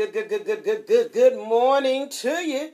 good, 0.00 0.14
good, 0.14 0.28
good, 0.30 0.44
good, 0.46 0.64
good, 0.64 0.86
good, 0.86 1.12
good 1.12 1.36
morning 1.36 2.08
to 2.08 2.30
you. 2.30 2.70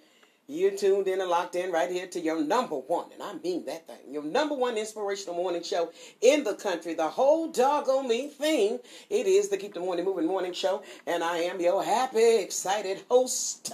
You're 0.47 0.77
tuned 0.77 1.09
in 1.09 1.21
and 1.21 1.29
locked 1.29 1.57
in 1.57 1.73
right 1.73 1.91
here 1.91 2.07
to 2.07 2.21
your 2.21 2.41
number 2.41 2.77
one, 2.77 3.07
and 3.13 3.21
I 3.21 3.33
mean 3.43 3.65
that 3.67 3.89
thing, 3.89 4.13
your 4.15 4.23
number 4.23 4.55
one 4.55 4.79
inspirational 4.79 5.35
morning 5.35 5.65
show 5.65 5.91
in 6.21 6.45
the 6.45 6.55
country, 6.55 6.95
the 6.95 7.09
whole 7.09 7.51
doggone 7.51 8.07
me 8.07 8.29
thing. 8.29 8.79
It 9.11 9.27
is 9.27 9.49
the 9.49 9.57
Keep 9.57 9.75
the 9.75 9.81
Morning 9.81 10.05
Moving 10.05 10.29
Morning 10.29 10.53
Show, 10.53 10.85
and 11.05 11.25
I 11.25 11.39
am 11.39 11.61
your 11.61 11.83
happy, 11.83 12.37
excited 12.37 13.03
host, 13.11 13.73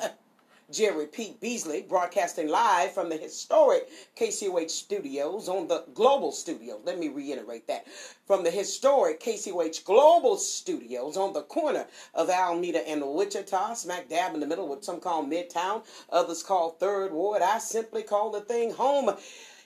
Jerri 0.73 1.13
Pete 1.13 1.39
Beasley, 1.39 1.83
broadcasting 1.83 2.49
live 2.49 2.93
from 2.93 3.11
the 3.11 3.19
historic 3.19 3.91
KCOH 4.17 4.71
studios 4.71 5.47
on 5.47 5.69
the 5.69 5.85
Global 5.93 6.33
Studios. 6.33 6.81
Let 6.87 6.99
me 6.99 7.09
reiterate 7.09 7.67
that. 7.67 7.87
From 8.27 8.43
the 8.43 8.51
historic 8.51 9.21
KCOH 9.21 9.85
Global 9.85 10.39
Studios 10.39 11.19
on 11.19 11.35
the 11.35 11.43
corner 11.43 11.87
of 12.15 12.31
Almeda 12.31 12.89
and 12.89 13.07
Wichita, 13.07 13.75
smack 13.75 14.09
dab 14.09 14.33
in 14.33 14.41
the 14.41 14.47
middle, 14.47 14.67
what 14.67 14.83
some 14.83 14.99
call 14.99 15.23
Midtown, 15.23 15.85
others 16.09 16.43
call 16.43 16.71
Third 16.71 17.13
Ward. 17.13 17.43
I 17.43 17.59
simply 17.59 18.03
call 18.03 18.31
the 18.31 18.41
thing 18.41 18.73
home. 18.73 19.15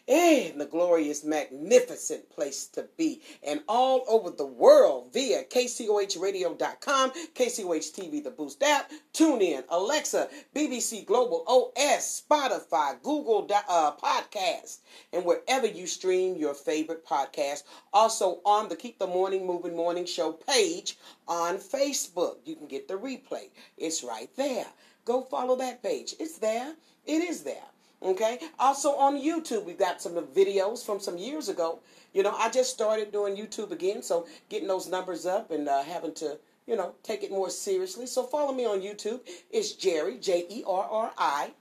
And 0.09 0.61
the 0.61 0.67
glorious, 0.67 1.25
magnificent 1.25 2.31
place 2.31 2.67
to 2.69 2.89
be. 2.97 3.22
And 3.43 3.62
all 3.69 4.05
over 4.09 4.31
the 4.31 4.47
world 4.47 5.12
via 5.12 5.43
KCOHradio.com, 5.43 7.11
KCOH 7.34 7.93
TV, 7.93 8.22
the 8.22 8.31
Boost 8.31 8.62
app, 8.62 8.93
TuneIn, 9.12 9.65
Alexa, 9.69 10.28
BBC 10.55 11.05
Global 11.05 11.44
OS, 11.49 12.22
Spotify, 12.22 13.03
Google 13.03 13.49
uh, 13.69 13.93
Podcast, 13.97 14.78
and 15.12 15.25
wherever 15.25 15.67
you 15.67 15.89
stream 15.89 16.37
your 16.37 16.55
favorite 16.55 17.05
podcast. 17.05 17.65
Also 17.93 18.41
on 18.44 18.69
the 18.69 18.77
Keep 18.77 19.00
the 19.00 19.09
Morning 19.09 19.44
Moving 19.44 19.75
Morning 19.75 20.06
Show 20.06 20.33
page 20.33 20.97
on 21.27 21.56
Facebook. 21.56 22.37
You 22.44 22.55
can 22.55 22.69
get 22.69 22.87
the 22.87 22.94
replay. 22.94 23.49
It's 23.77 24.05
right 24.05 24.31
there. 24.37 24.67
Go 25.05 25.23
follow 25.23 25.56
that 25.56 25.83
page. 25.83 26.15
It's 26.21 26.38
there. 26.38 26.75
It 27.06 27.23
is 27.23 27.43
there. 27.43 27.62
Okay. 28.03 28.39
Also 28.59 28.91
on 28.91 29.21
YouTube, 29.21 29.65
we've 29.65 29.79
got 29.79 30.03
some 30.03 30.15
videos 30.15 30.84
from 30.84 31.01
some 31.01 31.17
years 31.19 31.49
ago. 31.49 31.81
You 32.12 32.23
know, 32.23 32.34
I 32.37 32.51
just 32.51 32.71
started 32.71 33.12
doing 33.12 33.37
YouTube 33.37 33.73
again, 33.73 34.03
so 34.03 34.27
getting 34.49 34.69
those 34.69 34.89
numbers 34.89 35.27
up 35.27 35.51
and 35.51 35.69
uh, 35.69 35.83
having 35.83 36.15
to, 36.15 36.39
you 36.67 36.77
know, 36.77 36.95
take 37.03 37.23
it 37.23 37.31
more 37.31 37.51
seriously. 37.51 38.06
So 38.06 38.23
follow 38.23 38.53
me 38.53 38.65
on 38.65 38.81
YouTube. 38.81 39.20
It's 39.50 39.75
Jerri 39.75 40.20
J 40.23 40.47
E 40.49 40.62
R 40.67 40.85
R 40.91 41.12
I, 41.19 41.53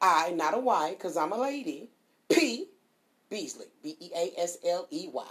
I 0.00 0.30
not 0.30 0.54
a 0.54 0.58
Y 0.58 0.90
because 0.90 1.16
I'm 1.16 1.32
a 1.32 1.40
lady. 1.40 1.90
P 2.28 2.66
Beasley 3.30 3.66
B 3.82 3.96
E 4.00 4.10
A 4.14 4.40
S 4.40 4.58
L 4.66 4.86
E 4.90 5.08
Y. 5.12 5.26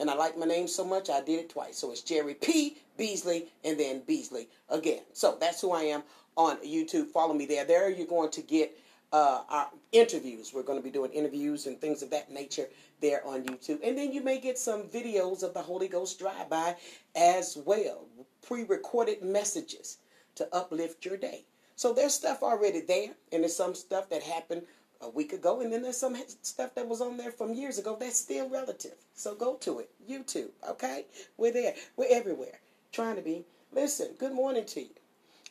And 0.00 0.10
I 0.10 0.14
like 0.14 0.36
my 0.36 0.46
name 0.46 0.66
so 0.66 0.84
much, 0.84 1.10
I 1.10 1.20
did 1.20 1.38
it 1.38 1.50
twice. 1.50 1.78
So 1.78 1.92
it's 1.92 2.02
Jerri 2.02 2.40
P. 2.40 2.78
Beasley 2.96 3.48
and 3.64 3.78
then 3.78 4.02
Beasley 4.06 4.48
again. 4.68 5.02
So 5.12 5.36
that's 5.40 5.60
who 5.60 5.72
I 5.72 5.82
am 5.82 6.02
on 6.36 6.56
YouTube. 6.58 7.08
Follow 7.08 7.34
me 7.34 7.46
there. 7.46 7.64
There 7.64 7.90
you're 7.90 8.06
going 8.06 8.30
to 8.30 8.42
get 8.42 8.76
uh, 9.12 9.42
our 9.48 9.68
interviews. 9.92 10.52
We're 10.54 10.62
going 10.62 10.78
to 10.78 10.84
be 10.84 10.90
doing 10.90 11.12
interviews 11.12 11.66
and 11.66 11.80
things 11.80 12.02
of 12.02 12.10
that 12.10 12.30
nature 12.30 12.68
there 13.00 13.26
on 13.26 13.44
YouTube. 13.44 13.80
And 13.84 13.96
then 13.98 14.12
you 14.12 14.22
may 14.22 14.40
get 14.40 14.58
some 14.58 14.84
videos 14.84 15.42
of 15.42 15.54
the 15.54 15.62
Holy 15.62 15.88
Ghost 15.88 16.18
drive-by 16.18 16.76
as 17.14 17.58
well. 17.64 18.06
Pre-recorded 18.46 19.22
messages 19.22 19.98
to 20.36 20.48
uplift 20.52 21.04
your 21.04 21.16
day. 21.16 21.44
So 21.76 21.92
there's 21.92 22.14
stuff 22.14 22.42
already 22.42 22.80
there, 22.80 23.10
and 23.32 23.42
there's 23.42 23.56
some 23.56 23.74
stuff 23.74 24.08
that 24.10 24.22
happened 24.22 24.62
a 25.00 25.08
week 25.08 25.32
ago, 25.32 25.60
and 25.60 25.72
then 25.72 25.82
there's 25.82 25.96
some 25.96 26.16
stuff 26.42 26.74
that 26.74 26.86
was 26.86 27.00
on 27.00 27.16
there 27.16 27.32
from 27.32 27.54
years 27.54 27.78
ago 27.78 27.96
that's 27.98 28.20
still 28.20 28.48
relative. 28.48 28.94
So 29.14 29.34
go 29.34 29.54
to 29.56 29.80
it. 29.80 29.90
YouTube, 30.08 30.50
okay? 30.68 31.06
We're 31.36 31.52
there. 31.52 31.74
We're 31.96 32.06
everywhere. 32.10 32.60
Trying 32.92 33.16
to 33.16 33.22
be. 33.22 33.44
Listen, 33.72 34.08
good 34.18 34.32
morning 34.32 34.64
to 34.66 34.80
you. 34.80 35.01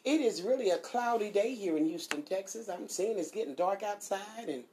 It 0.03 0.19
is 0.19 0.41
really 0.41 0.71
a 0.71 0.77
cloudy 0.77 1.29
day 1.29 1.53
here 1.53 1.77
in 1.77 1.85
Houston, 1.85 2.23
Texas. 2.23 2.69
I'm 2.69 2.87
seeing 2.87 3.19
it's 3.19 3.29
getting 3.29 3.53
dark 3.53 3.83
outside 3.83 4.49
and 4.49 4.63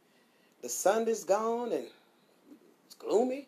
the 0.63 0.69
sun 0.69 1.07
is 1.07 1.25
gone 1.25 1.73
and 1.73 1.87
it's 2.87 2.95
gloomy. 2.95 3.47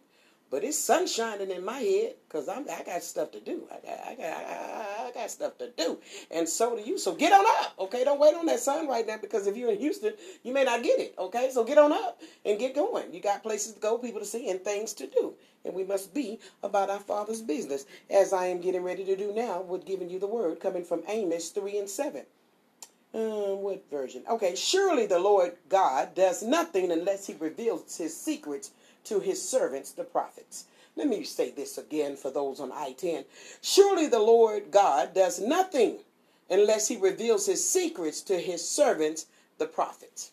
But 0.51 0.65
it's 0.65 0.79
sun 0.79 1.07
shining 1.07 1.51
in 1.51 1.65
my 1.65 1.79
head 1.79 2.15
because 2.29 2.49
I'm 2.49 2.67
I 2.69 2.83
got 2.83 3.03
stuff 3.05 3.31
to 3.33 3.41
do. 3.41 3.69
I 3.71 3.87
got 3.87 4.01
I 4.07 4.15
got 4.17 5.07
I 5.07 5.11
got 5.15 5.31
stuff 5.31 5.59
to 5.59 5.71
do, 5.77 5.99
and 6.31 6.49
so 6.49 6.77
do 6.77 6.83
you. 6.83 6.99
So 6.99 7.15
get 7.15 7.33
on 7.33 7.45
up, 7.63 7.75
okay? 7.79 8.03
Don't 8.05 8.19
wait 8.21 8.35
on 8.35 8.47
that 8.47 8.61
sun 8.61 8.89
right 8.89 9.07
now 9.07 9.19
because 9.19 9.47
if 9.47 9.57
you're 9.57 9.71
in 9.71 9.79
Houston, 9.79 10.13
you 10.43 10.53
may 10.53 10.65
not 10.65 10.83
get 10.83 10.99
it, 10.99 11.15
okay? 11.19 11.51
So 11.53 11.63
get 11.65 11.79
on 11.79 11.93
up 11.93 12.21
and 12.45 12.59
get 12.59 12.75
going. 12.75 13.15
You 13.15 13.21
got 13.21 13.43
places 13.45 13.75
to 13.75 13.81
go, 13.81 13.97
people 13.99 14.21
to 14.21 14.27
see, 14.27 14.51
and 14.51 14.61
things 14.61 14.93
to 14.95 15.07
do. 15.07 15.35
and 15.65 15.75
we 15.75 15.85
must 15.85 16.15
be 16.15 16.39
about 16.63 16.91
our 16.91 17.01
Father's 17.01 17.43
business, 17.43 17.87
as 18.09 18.33
I 18.33 18.47
am 18.47 18.61
getting 18.61 18.83
ready 18.83 19.05
to 19.05 19.17
do 19.17 19.33
now 19.33 19.61
with 19.61 19.85
giving 19.85 20.11
you 20.11 20.19
the 20.19 20.27
word 20.27 20.61
coming 20.61 20.85
from 20.85 21.03
Amos 21.09 21.51
3 21.51 21.79
and 21.79 21.89
7. 21.89 22.25
Uh, 23.13 23.57
what 23.57 23.85
version? 23.91 24.23
Okay, 24.31 24.55
surely 24.55 25.07
the 25.07 25.19
Lord 25.19 25.57
God 25.69 26.15
does 26.15 26.43
nothing 26.43 26.93
unless 26.93 27.27
he 27.27 27.35
reveals 27.41 27.97
his 27.97 28.17
secrets 28.17 28.71
to 29.05 29.21
his 29.21 29.47
servants, 29.47 29.93
the 29.93 30.05
prophets. 30.05 30.67
Let 30.97 31.09
me 31.09 31.25
say 31.25 31.51
this 31.51 31.79
again 31.79 32.17
for 32.17 32.31
those 32.31 32.61
on 32.61 32.73
I 32.73 32.93
10. 32.93 33.25
Surely 33.63 34.07
the 34.07 34.19
Lord 34.19 34.71
God 34.71 35.15
does 35.15 35.41
nothing 35.41 35.99
unless 36.51 36.89
he 36.89 36.97
reveals 36.97 37.47
his 37.47 37.67
secrets 37.67 38.21
to 38.23 38.39
his 38.39 38.69
servants, 38.69 39.27
the 39.59 39.67
prophets. 39.67 40.33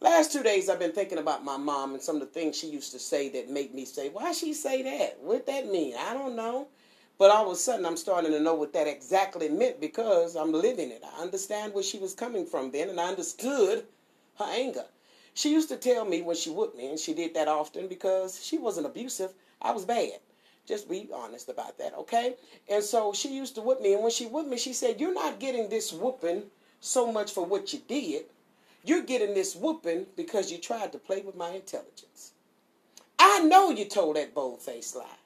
Last 0.00 0.30
two 0.30 0.42
days 0.42 0.68
I've 0.68 0.78
been 0.78 0.92
thinking 0.92 1.18
about 1.18 1.44
my 1.44 1.56
mom 1.56 1.94
and 1.94 2.02
some 2.02 2.16
of 2.16 2.20
the 2.20 2.26
things 2.26 2.56
she 2.56 2.68
used 2.68 2.92
to 2.92 2.98
say 2.98 3.30
that 3.30 3.50
made 3.50 3.74
me 3.74 3.86
say, 3.86 4.10
why 4.10 4.32
she 4.32 4.52
say 4.52 4.82
that? 4.82 5.18
What 5.20 5.46
that 5.46 5.66
mean? 5.66 5.94
I 5.98 6.12
don't 6.12 6.36
know. 6.36 6.68
But 7.18 7.30
all 7.30 7.46
of 7.46 7.52
a 7.52 7.56
sudden 7.56 7.86
I'm 7.86 7.96
starting 7.96 8.32
to 8.32 8.40
know 8.40 8.54
what 8.54 8.74
that 8.74 8.86
exactly 8.86 9.48
meant 9.48 9.80
because 9.80 10.36
I'm 10.36 10.52
living 10.52 10.90
it. 10.90 11.02
I 11.02 11.22
understand 11.22 11.72
where 11.72 11.82
she 11.82 11.98
was 11.98 12.14
coming 12.14 12.44
from 12.44 12.70
then 12.70 12.90
and 12.90 13.00
I 13.00 13.08
understood 13.08 13.86
her 14.38 14.44
anger. 14.44 14.84
She 15.36 15.52
used 15.52 15.68
to 15.68 15.76
tell 15.76 16.06
me 16.06 16.22
when 16.22 16.34
she 16.34 16.48
whooped 16.48 16.78
me, 16.78 16.88
and 16.88 16.98
she 16.98 17.12
did 17.12 17.34
that 17.34 17.46
often 17.46 17.88
because 17.88 18.42
she 18.42 18.56
wasn't 18.56 18.86
abusive. 18.86 19.34
I 19.60 19.70
was 19.72 19.84
bad. 19.84 20.18
Just 20.64 20.88
be 20.88 21.10
honest 21.12 21.50
about 21.50 21.76
that, 21.76 21.92
okay? 21.94 22.36
And 22.70 22.82
so 22.82 23.12
she 23.12 23.36
used 23.36 23.54
to 23.56 23.60
whip 23.60 23.82
me, 23.82 23.92
and 23.92 24.02
when 24.02 24.10
she 24.10 24.24
whipped 24.24 24.48
me, 24.48 24.56
she 24.56 24.72
said, 24.72 24.98
You're 24.98 25.12
not 25.12 25.38
getting 25.38 25.68
this 25.68 25.92
whooping 25.92 26.44
so 26.80 27.12
much 27.12 27.30
for 27.32 27.44
what 27.44 27.74
you 27.74 27.82
did. 27.86 28.24
You're 28.82 29.02
getting 29.02 29.34
this 29.34 29.54
whooping 29.54 30.06
because 30.16 30.50
you 30.50 30.56
tried 30.56 30.92
to 30.92 30.98
play 30.98 31.20
with 31.20 31.36
my 31.36 31.50
intelligence. 31.50 32.32
I 33.18 33.40
know 33.40 33.68
you 33.68 33.84
told 33.84 34.16
that 34.16 34.34
bold 34.34 34.62
faced 34.62 34.96
lie. 34.96 35.18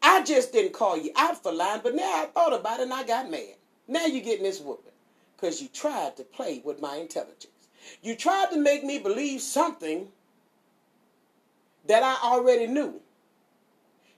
I 0.00 0.22
just 0.22 0.50
didn't 0.50 0.72
call 0.72 0.96
you 0.96 1.10
out 1.14 1.42
for 1.42 1.52
lying, 1.52 1.82
but 1.84 1.94
now 1.94 2.22
I 2.22 2.26
thought 2.32 2.58
about 2.58 2.80
it 2.80 2.84
and 2.84 2.94
I 2.94 3.04
got 3.04 3.30
mad. 3.30 3.56
Now 3.86 4.06
you're 4.06 4.24
getting 4.24 4.44
this 4.44 4.62
whooping 4.62 4.92
because 5.36 5.60
you 5.60 5.68
tried 5.68 6.16
to 6.16 6.24
play 6.24 6.62
with 6.64 6.80
my 6.80 6.96
intelligence. 6.96 7.48
You 8.02 8.16
tried 8.16 8.50
to 8.50 8.58
make 8.58 8.84
me 8.84 8.98
believe 8.98 9.40
something 9.40 10.08
that 11.86 12.02
I 12.02 12.16
already 12.28 12.66
knew, 12.66 13.00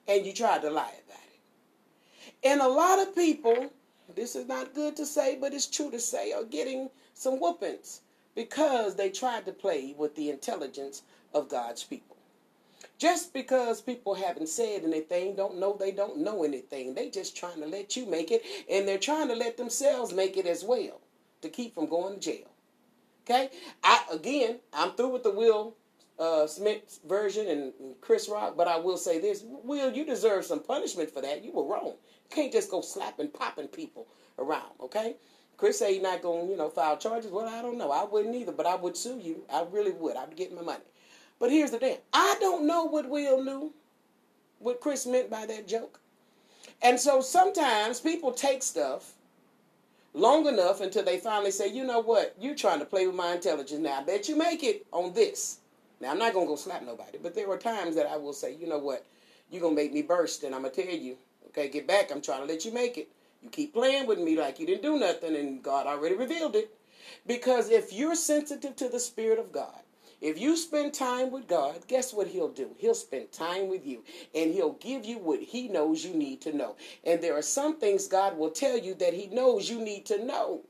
and 0.07 0.25
you 0.25 0.33
tried 0.33 0.63
to 0.63 0.71
lie 0.71 0.95
about 1.07 1.25
it. 1.25 2.45
And 2.45 2.61
a 2.61 2.69
lot 2.69 2.99
of 2.99 3.15
people, 3.15 3.71
this 4.15 4.37
is 4.37 4.47
not 4.47 4.75
good 4.75 4.97
to 4.97 5.07
say, 5.07 5.37
but 5.41 5.53
it's 5.53 5.67
true 5.67 5.91
to 5.91 6.01
say, 6.01 6.33
are 6.33 6.45
getting 6.45 6.89
some 7.15 7.39
whoopings 7.39 8.01
because 8.35 8.95
they 8.95 9.11
tried 9.11 9.45
to 9.45 9.53
play 9.53 9.95
with 9.99 10.15
the 10.15 10.31
intelligence 10.31 11.03
of 11.35 11.49
God's 11.49 11.85
people. 11.85 12.17
Just 12.97 13.33
because 13.33 13.81
people 13.81 14.15
haven't 14.15 14.49
said 14.49 14.83
anything, 14.85 15.37
don't 15.37 15.59
know 15.59 15.77
they 15.77 15.93
don't 15.93 16.19
know 16.19 16.43
anything. 16.45 16.95
They 16.95 17.11
just 17.11 17.37
trying 17.37 17.61
to 17.61 17.67
let 17.67 17.97
you 17.97 18.07
make 18.07 18.31
it, 18.31 18.43
and 18.71 18.87
they're 18.87 18.99
trying 18.99 19.29
to 19.29 19.35
let 19.35 19.57
themselves 19.57 20.13
make 20.13 20.37
it 20.37 20.47
as 20.47 20.65
well 20.65 21.01
to 21.43 21.49
keep 21.49 21.75
from 21.75 21.87
going 21.87 22.15
to 22.15 22.21
jail. 22.21 22.49
Okay? 23.29 23.51
I 23.85 24.05
again, 24.11 24.59
I'm 24.73 24.93
through 24.93 25.11
with 25.11 25.23
the 25.23 25.31
Will 25.31 25.77
uh, 26.19 26.47
Smith 26.47 27.01
version 27.07 27.47
and 27.49 27.73
Chris 28.01 28.29
Rock, 28.29 28.57
but 28.57 28.67
I 28.67 28.79
will 28.79 28.97
say 28.97 29.21
this: 29.21 29.45
Will, 29.45 29.93
you 29.93 30.05
deserve 30.05 30.45
some 30.45 30.61
punishment 30.61 31.11
for 31.11 31.21
that. 31.21 31.45
You 31.45 31.53
were 31.53 31.65
wrong. 31.65 31.89
You 31.89 32.31
can't 32.31 32.53
just 32.53 32.71
go 32.71 32.81
slapping, 32.81 33.29
popping 33.29 33.69
people 33.69 34.07
around. 34.39 34.73
Okay? 34.81 35.17
Chris 35.59 35.79
say 35.79 35.95
he's 35.95 36.03
not 36.03 36.23
going, 36.23 36.47
to 36.47 36.53
you 36.53 36.57
know, 36.57 36.71
file 36.71 36.97
charges. 36.97 37.31
Well, 37.31 37.49
I 37.49 37.61
don't 37.61 37.79
know. 37.79 37.91
I 37.91 38.05
wouldn't 38.05 38.35
either, 38.35 38.53
but 38.53 38.67
I 38.67 38.77
would 38.77 38.97
sue 38.97 39.19
you. 39.19 39.43
I 39.53 39.67
really 39.71 39.93
would. 39.93 40.17
I'd 40.17 40.37
get 40.37 40.55
my 40.55 40.63
money. 40.63 40.85
But 41.39 41.51
here's 41.51 41.71
the 41.71 41.79
thing: 41.79 41.99
I 42.15 42.37
don't 42.41 42.67
know 42.67 42.85
what 42.85 43.09
Will 43.11 43.45
knew, 43.45 43.75
what 44.59 44.81
Chris 44.81 45.07
meant 45.07 45.29
by 45.29 45.45
that 45.45 45.69
joke, 45.69 46.01
and 46.81 46.99
so 46.99 47.21
sometimes 47.21 48.01
people 48.01 48.33
take 48.33 48.63
stuff 48.63 49.13
long 50.19 50.47
enough 50.47 50.81
until 50.81 51.05
they 51.05 51.19
finally 51.19 51.51
say, 51.51 51.73
you 51.73 51.85
know 51.85 52.01
what, 52.01 52.35
you're 52.39 52.55
trying 52.55 52.81
to 52.81 52.85
play 52.85 53.07
with 53.07 53.17
my 53.17 53.35
intelligence 53.35 53.81
now. 53.81 54.01
I 54.01 54.05
bet 54.05 54.29
you 54.29 54.37
make 54.37 54.63
it 54.63 54.87
on 54.93 55.13
this. 55.15 55.61
Now, 56.01 56.11
I'm 56.11 56.19
not 56.19 56.33
going 56.33 56.47
to 56.47 56.51
go 56.51 56.57
slap 56.57 56.83
nobody, 56.85 57.19
but 57.23 57.35
there 57.35 57.51
are 57.51 57.59
times 57.59 57.97
that 57.97 58.07
I 58.07 58.17
will 58.17 58.33
say, 58.33 58.55
you 58.55 58.69
know 58.69 58.79
what, 58.79 59.05
you're 59.51 59.61
going 59.61 59.75
to 59.75 59.83
make 59.83 59.93
me 59.93 60.03
burst, 60.03 60.45
and 60.45 60.55
I'm 60.55 60.63
going 60.63 60.75
to 60.75 60.83
tell 60.85 60.95
you, 60.95 61.17
okay, 61.49 61.69
get 61.69 61.87
back. 61.87 62.11
I'm 62.13 62.21
trying 62.21 62.41
to 62.41 62.47
let 62.47 62.65
you 62.65 62.73
make 62.73 62.99
it. 62.99 63.09
You 63.43 63.51
keep 63.51 63.73
playing 63.73 64.07
with 64.07 64.19
me 64.19 64.37
like 64.39 64.61
you 64.61 64.67
didn't 64.67 64.83
do 64.83 64.99
nothing, 64.99 65.35
and 65.37 65.63
God 65.63 65.87
already 65.87 66.15
revealed 66.15 66.57
it. 66.57 66.71
Because 67.27 67.71
if 67.71 67.93
you're 67.93 68.15
sensitive 68.15 68.77
to 68.77 68.89
the 68.89 69.01
Spirit 69.01 69.39
of 69.39 69.53
God, 69.53 69.81
if 70.21 70.39
you 70.39 70.57
spend 70.57 70.95
time 70.95 71.31
with 71.31 71.47
God, 71.47 71.87
guess 71.87 72.13
what 72.13 72.27
He'll 72.27 72.49
do? 72.49 72.71
He'll 72.79 72.95
spend 72.95 73.31
time 73.31 73.69
with 73.69 73.87
you 73.87 74.03
and 74.35 74.53
He'll 74.53 74.73
give 74.73 75.05
you 75.05 75.19
what 75.19 75.41
He 75.41 75.69
knows 75.69 76.05
you 76.05 76.15
need 76.15 76.41
to 76.43 76.57
know. 76.57 76.77
And 77.05 77.23
there 77.23 77.37
are 77.37 77.43
some 77.43 77.79
things 77.79 78.09
God 78.09 78.37
will 78.37 78.51
tell 78.51 78.77
you 78.77 78.95
that 78.95 79.15
He 79.15 79.29
knows 79.29 79.71
you 79.71 79.81
need 79.81 80.07
to 80.07 80.25
know. 80.25 80.63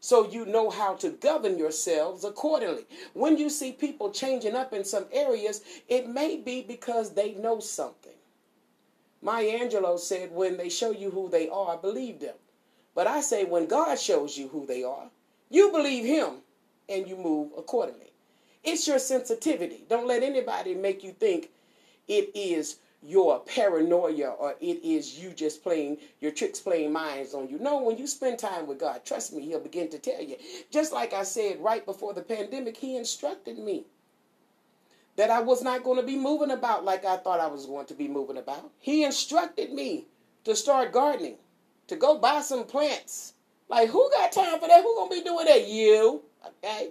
So 0.00 0.28
you 0.28 0.44
know 0.46 0.70
how 0.70 0.94
to 0.96 1.10
govern 1.10 1.58
yourselves 1.58 2.24
accordingly. 2.24 2.86
When 3.14 3.36
you 3.38 3.50
see 3.50 3.72
people 3.72 4.10
changing 4.10 4.54
up 4.54 4.72
in 4.72 4.84
some 4.84 5.06
areas, 5.12 5.62
it 5.88 6.08
may 6.08 6.36
be 6.36 6.62
because 6.62 7.14
they 7.14 7.32
know 7.34 7.60
something. 7.60 8.12
Maya 9.22 9.58
Angelou 9.58 9.98
said, 9.98 10.32
when 10.32 10.58
they 10.58 10.68
show 10.68 10.90
you 10.90 11.10
who 11.10 11.30
they 11.30 11.48
are, 11.48 11.78
believe 11.78 12.20
them. 12.20 12.34
But 12.94 13.06
I 13.06 13.22
say, 13.22 13.44
when 13.44 13.66
God 13.66 13.98
shows 13.98 14.36
you 14.36 14.48
who 14.48 14.66
they 14.66 14.84
are, 14.84 15.10
you 15.50 15.72
believe 15.72 16.04
Him 16.04 16.42
and 16.88 17.08
you 17.08 17.16
move 17.16 17.52
accordingly. 17.56 18.12
It's 18.64 18.86
your 18.88 18.98
sensitivity. 18.98 19.84
Don't 19.88 20.06
let 20.06 20.22
anybody 20.22 20.74
make 20.74 21.04
you 21.04 21.12
think 21.12 21.50
it 22.08 22.30
is 22.34 22.76
your 23.02 23.40
paranoia 23.40 24.30
or 24.30 24.54
it 24.60 24.82
is 24.82 25.18
you 25.18 25.30
just 25.30 25.62
playing 25.62 25.98
your 26.20 26.30
tricks 26.32 26.60
playing 26.60 26.92
minds 26.92 27.34
on 27.34 27.48
you. 27.48 27.58
No, 27.58 27.82
when 27.82 27.98
you 27.98 28.06
spend 28.06 28.38
time 28.38 28.66
with 28.66 28.80
God, 28.80 29.04
trust 29.04 29.34
me, 29.34 29.42
He'll 29.42 29.60
begin 29.60 29.90
to 29.90 29.98
tell 29.98 30.22
you. 30.22 30.36
Just 30.70 30.92
like 30.92 31.12
I 31.12 31.22
said 31.22 31.60
right 31.60 31.84
before 31.84 32.14
the 32.14 32.22
pandemic, 32.22 32.76
He 32.76 32.96
instructed 32.96 33.58
me 33.58 33.84
that 35.16 35.30
I 35.30 35.40
was 35.40 35.62
not 35.62 35.84
going 35.84 36.00
to 36.00 36.06
be 36.06 36.16
moving 36.16 36.50
about 36.50 36.84
like 36.84 37.04
I 37.04 37.18
thought 37.18 37.40
I 37.40 37.46
was 37.46 37.66
going 37.66 37.86
to 37.86 37.94
be 37.94 38.08
moving 38.08 38.38
about. 38.38 38.70
He 38.80 39.04
instructed 39.04 39.72
me 39.72 40.06
to 40.44 40.56
start 40.56 40.92
gardening, 40.92 41.36
to 41.88 41.96
go 41.96 42.18
buy 42.18 42.40
some 42.40 42.64
plants. 42.64 43.34
Like, 43.68 43.88
who 43.88 44.10
got 44.10 44.32
time 44.32 44.58
for 44.58 44.68
that? 44.68 44.82
Who 44.82 44.96
gonna 44.96 45.10
be 45.10 45.22
doing 45.22 45.46
that? 45.46 45.68
You. 45.68 46.22
Okay. 46.46 46.90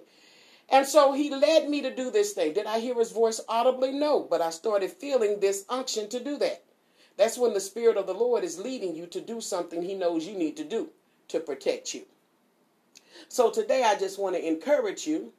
And 0.74 0.88
so 0.88 1.14
he 1.14 1.30
led 1.30 1.70
me 1.70 1.82
to 1.84 1.96
do 1.96 2.10
this 2.10 2.34
thing. 2.34 2.54
Did 2.54 2.66
I 2.66 2.80
hear 2.80 2.96
his 2.96 3.12
voice 3.12 3.40
audibly? 3.48 3.92
No, 3.92 4.22
but 4.28 4.42
I 4.42 4.50
started 4.50 4.90
feeling 4.90 5.40
this 5.40 5.66
unction 5.70 6.10
to 6.10 6.20
do 6.20 6.36
that. 6.40 6.64
That's 7.16 7.38
when 7.38 7.54
the 7.54 7.60
Spirit 7.60 7.96
of 7.96 8.08
the 8.08 8.16
Lord 8.16 8.44
is 8.44 8.58
leading 8.58 8.96
you 8.96 9.06
to 9.06 9.22
do 9.22 9.40
something 9.40 9.84
he 9.84 9.94
knows 9.94 10.26
you 10.26 10.36
need 10.36 10.58
to 10.58 10.64
do 10.64 10.90
to 11.28 11.40
protect 11.40 11.94
you. 11.94 12.02
So 13.30 13.52
today 13.52 13.84
I 13.84 14.00
just 14.00 14.18
want 14.18 14.36
to 14.36 14.48
encourage 14.48 15.06
you 15.06 15.32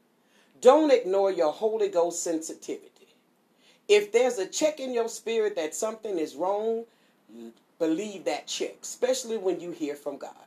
don't 0.60 0.92
ignore 0.92 1.32
your 1.32 1.52
Holy 1.52 1.88
Ghost 1.88 2.22
sensitivity. 2.22 3.08
If 3.88 4.12
there's 4.12 4.38
a 4.38 4.46
check 4.46 4.78
in 4.78 4.94
your 4.94 5.08
spirit 5.08 5.56
that 5.56 5.74
something 5.74 6.16
is 6.16 6.36
wrong, 6.36 6.84
believe 7.80 8.24
that 8.26 8.46
check, 8.46 8.76
especially 8.82 9.36
when 9.36 9.58
you 9.58 9.72
hear 9.72 9.96
from 9.96 10.16
God. 10.16 10.46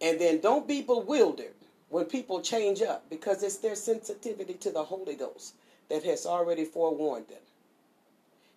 And 0.00 0.18
then 0.18 0.40
don't 0.40 0.66
be 0.66 0.80
bewildered 0.80 1.52
when 1.90 2.04
people 2.04 2.40
change 2.40 2.80
up 2.82 3.10
because 3.10 3.42
it's 3.42 3.56
their 3.56 3.74
sensitivity 3.74 4.54
to 4.54 4.70
the 4.70 4.84
Holy 4.84 5.16
Ghost 5.16 5.54
that 5.88 6.04
has 6.04 6.24
already 6.24 6.64
forewarned 6.64 7.26
them. 7.26 7.42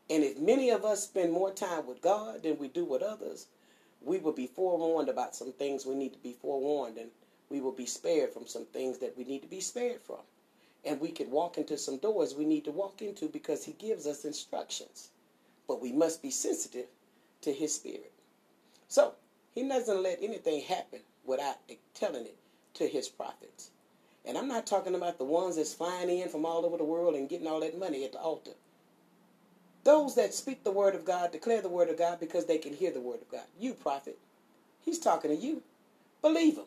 And 0.08 0.24
if 0.24 0.38
many 0.38 0.70
of 0.70 0.86
us 0.86 1.04
spend 1.04 1.32
more 1.32 1.52
time 1.52 1.88
with 1.88 2.02
God 2.02 2.44
than 2.44 2.60
we 2.60 2.68
do 2.68 2.86
with 2.86 3.02
others, 3.02 3.48
we 4.02 4.20
will 4.20 4.34
be 4.34 4.46
forewarned 4.46 5.10
about 5.10 5.36
some 5.36 5.52
things 5.52 5.84
we 5.86 5.96
need 5.96 6.14
to 6.14 6.20
be 6.20 6.34
forewarned, 6.34 6.98
and 7.00 7.10
we 7.50 7.60
will 7.60 7.72
be 7.72 7.88
spared 7.88 8.32
from 8.32 8.46
some 8.46 8.66
things 8.66 9.00
that 9.00 9.18
we 9.18 9.24
need 9.24 9.42
to 9.42 9.48
be 9.48 9.62
spared 9.62 10.02
from. 10.02 10.20
And 10.86 11.02
we 11.02 11.10
can 11.10 11.32
walk 11.32 11.58
into 11.58 11.78
some 11.78 11.98
doors 11.98 12.36
we 12.36 12.46
need 12.46 12.66
to 12.66 12.72
walk 12.72 13.02
into 13.02 13.28
because 13.28 13.64
He 13.64 13.72
gives 13.74 14.06
us 14.06 14.26
instructions. 14.26 15.10
But 15.68 15.82
we 15.82 15.92
must 15.92 16.22
be 16.22 16.30
sensitive 16.30 16.88
to 17.42 17.52
His 17.52 17.74
Spirit. 17.74 18.12
So, 18.90 19.14
He 19.56 19.68
doesn't 19.68 20.04
let 20.04 20.22
anything 20.22 20.62
happen 20.62 21.00
without 21.26 21.58
telling 21.96 22.26
it 22.26 22.38
to 22.76 22.88
his 22.88 23.10
prophets. 23.10 23.72
And 24.26 24.38
I'm 24.38 24.48
not 24.48 24.66
talking 24.66 24.96
about 24.96 25.18
the 25.18 25.26
ones 25.26 25.58
that's 25.58 25.74
flying 25.74 26.10
in 26.10 26.30
from 26.30 26.46
all 26.46 26.66
over 26.66 26.78
the 26.78 26.84
world 26.84 27.16
and 27.16 27.30
getting 27.30 27.48
all 27.48 27.60
that 27.60 27.78
money 27.78 28.06
at 28.06 28.14
the 28.14 28.20
altar. 28.20 28.52
Those 29.84 30.16
that 30.16 30.34
speak 30.34 30.64
the 30.64 30.72
word 30.72 30.96
of 30.96 31.04
God, 31.04 31.32
declare 31.32 31.62
the 31.62 31.70
word 31.70 31.90
of 31.90 31.98
God 31.98 32.20
because 32.20 32.46
they 32.46 32.58
can 32.58 32.74
hear 32.74 32.92
the 32.92 33.02
word 33.02 33.22
of 33.22 33.30
God. 33.30 33.44
You, 33.60 33.74
prophet, 33.74 34.18
he's 34.86 35.00
talking 35.00 35.30
to 35.32 35.38
you. 35.38 35.62
Believe 36.22 36.56
him. 36.56 36.66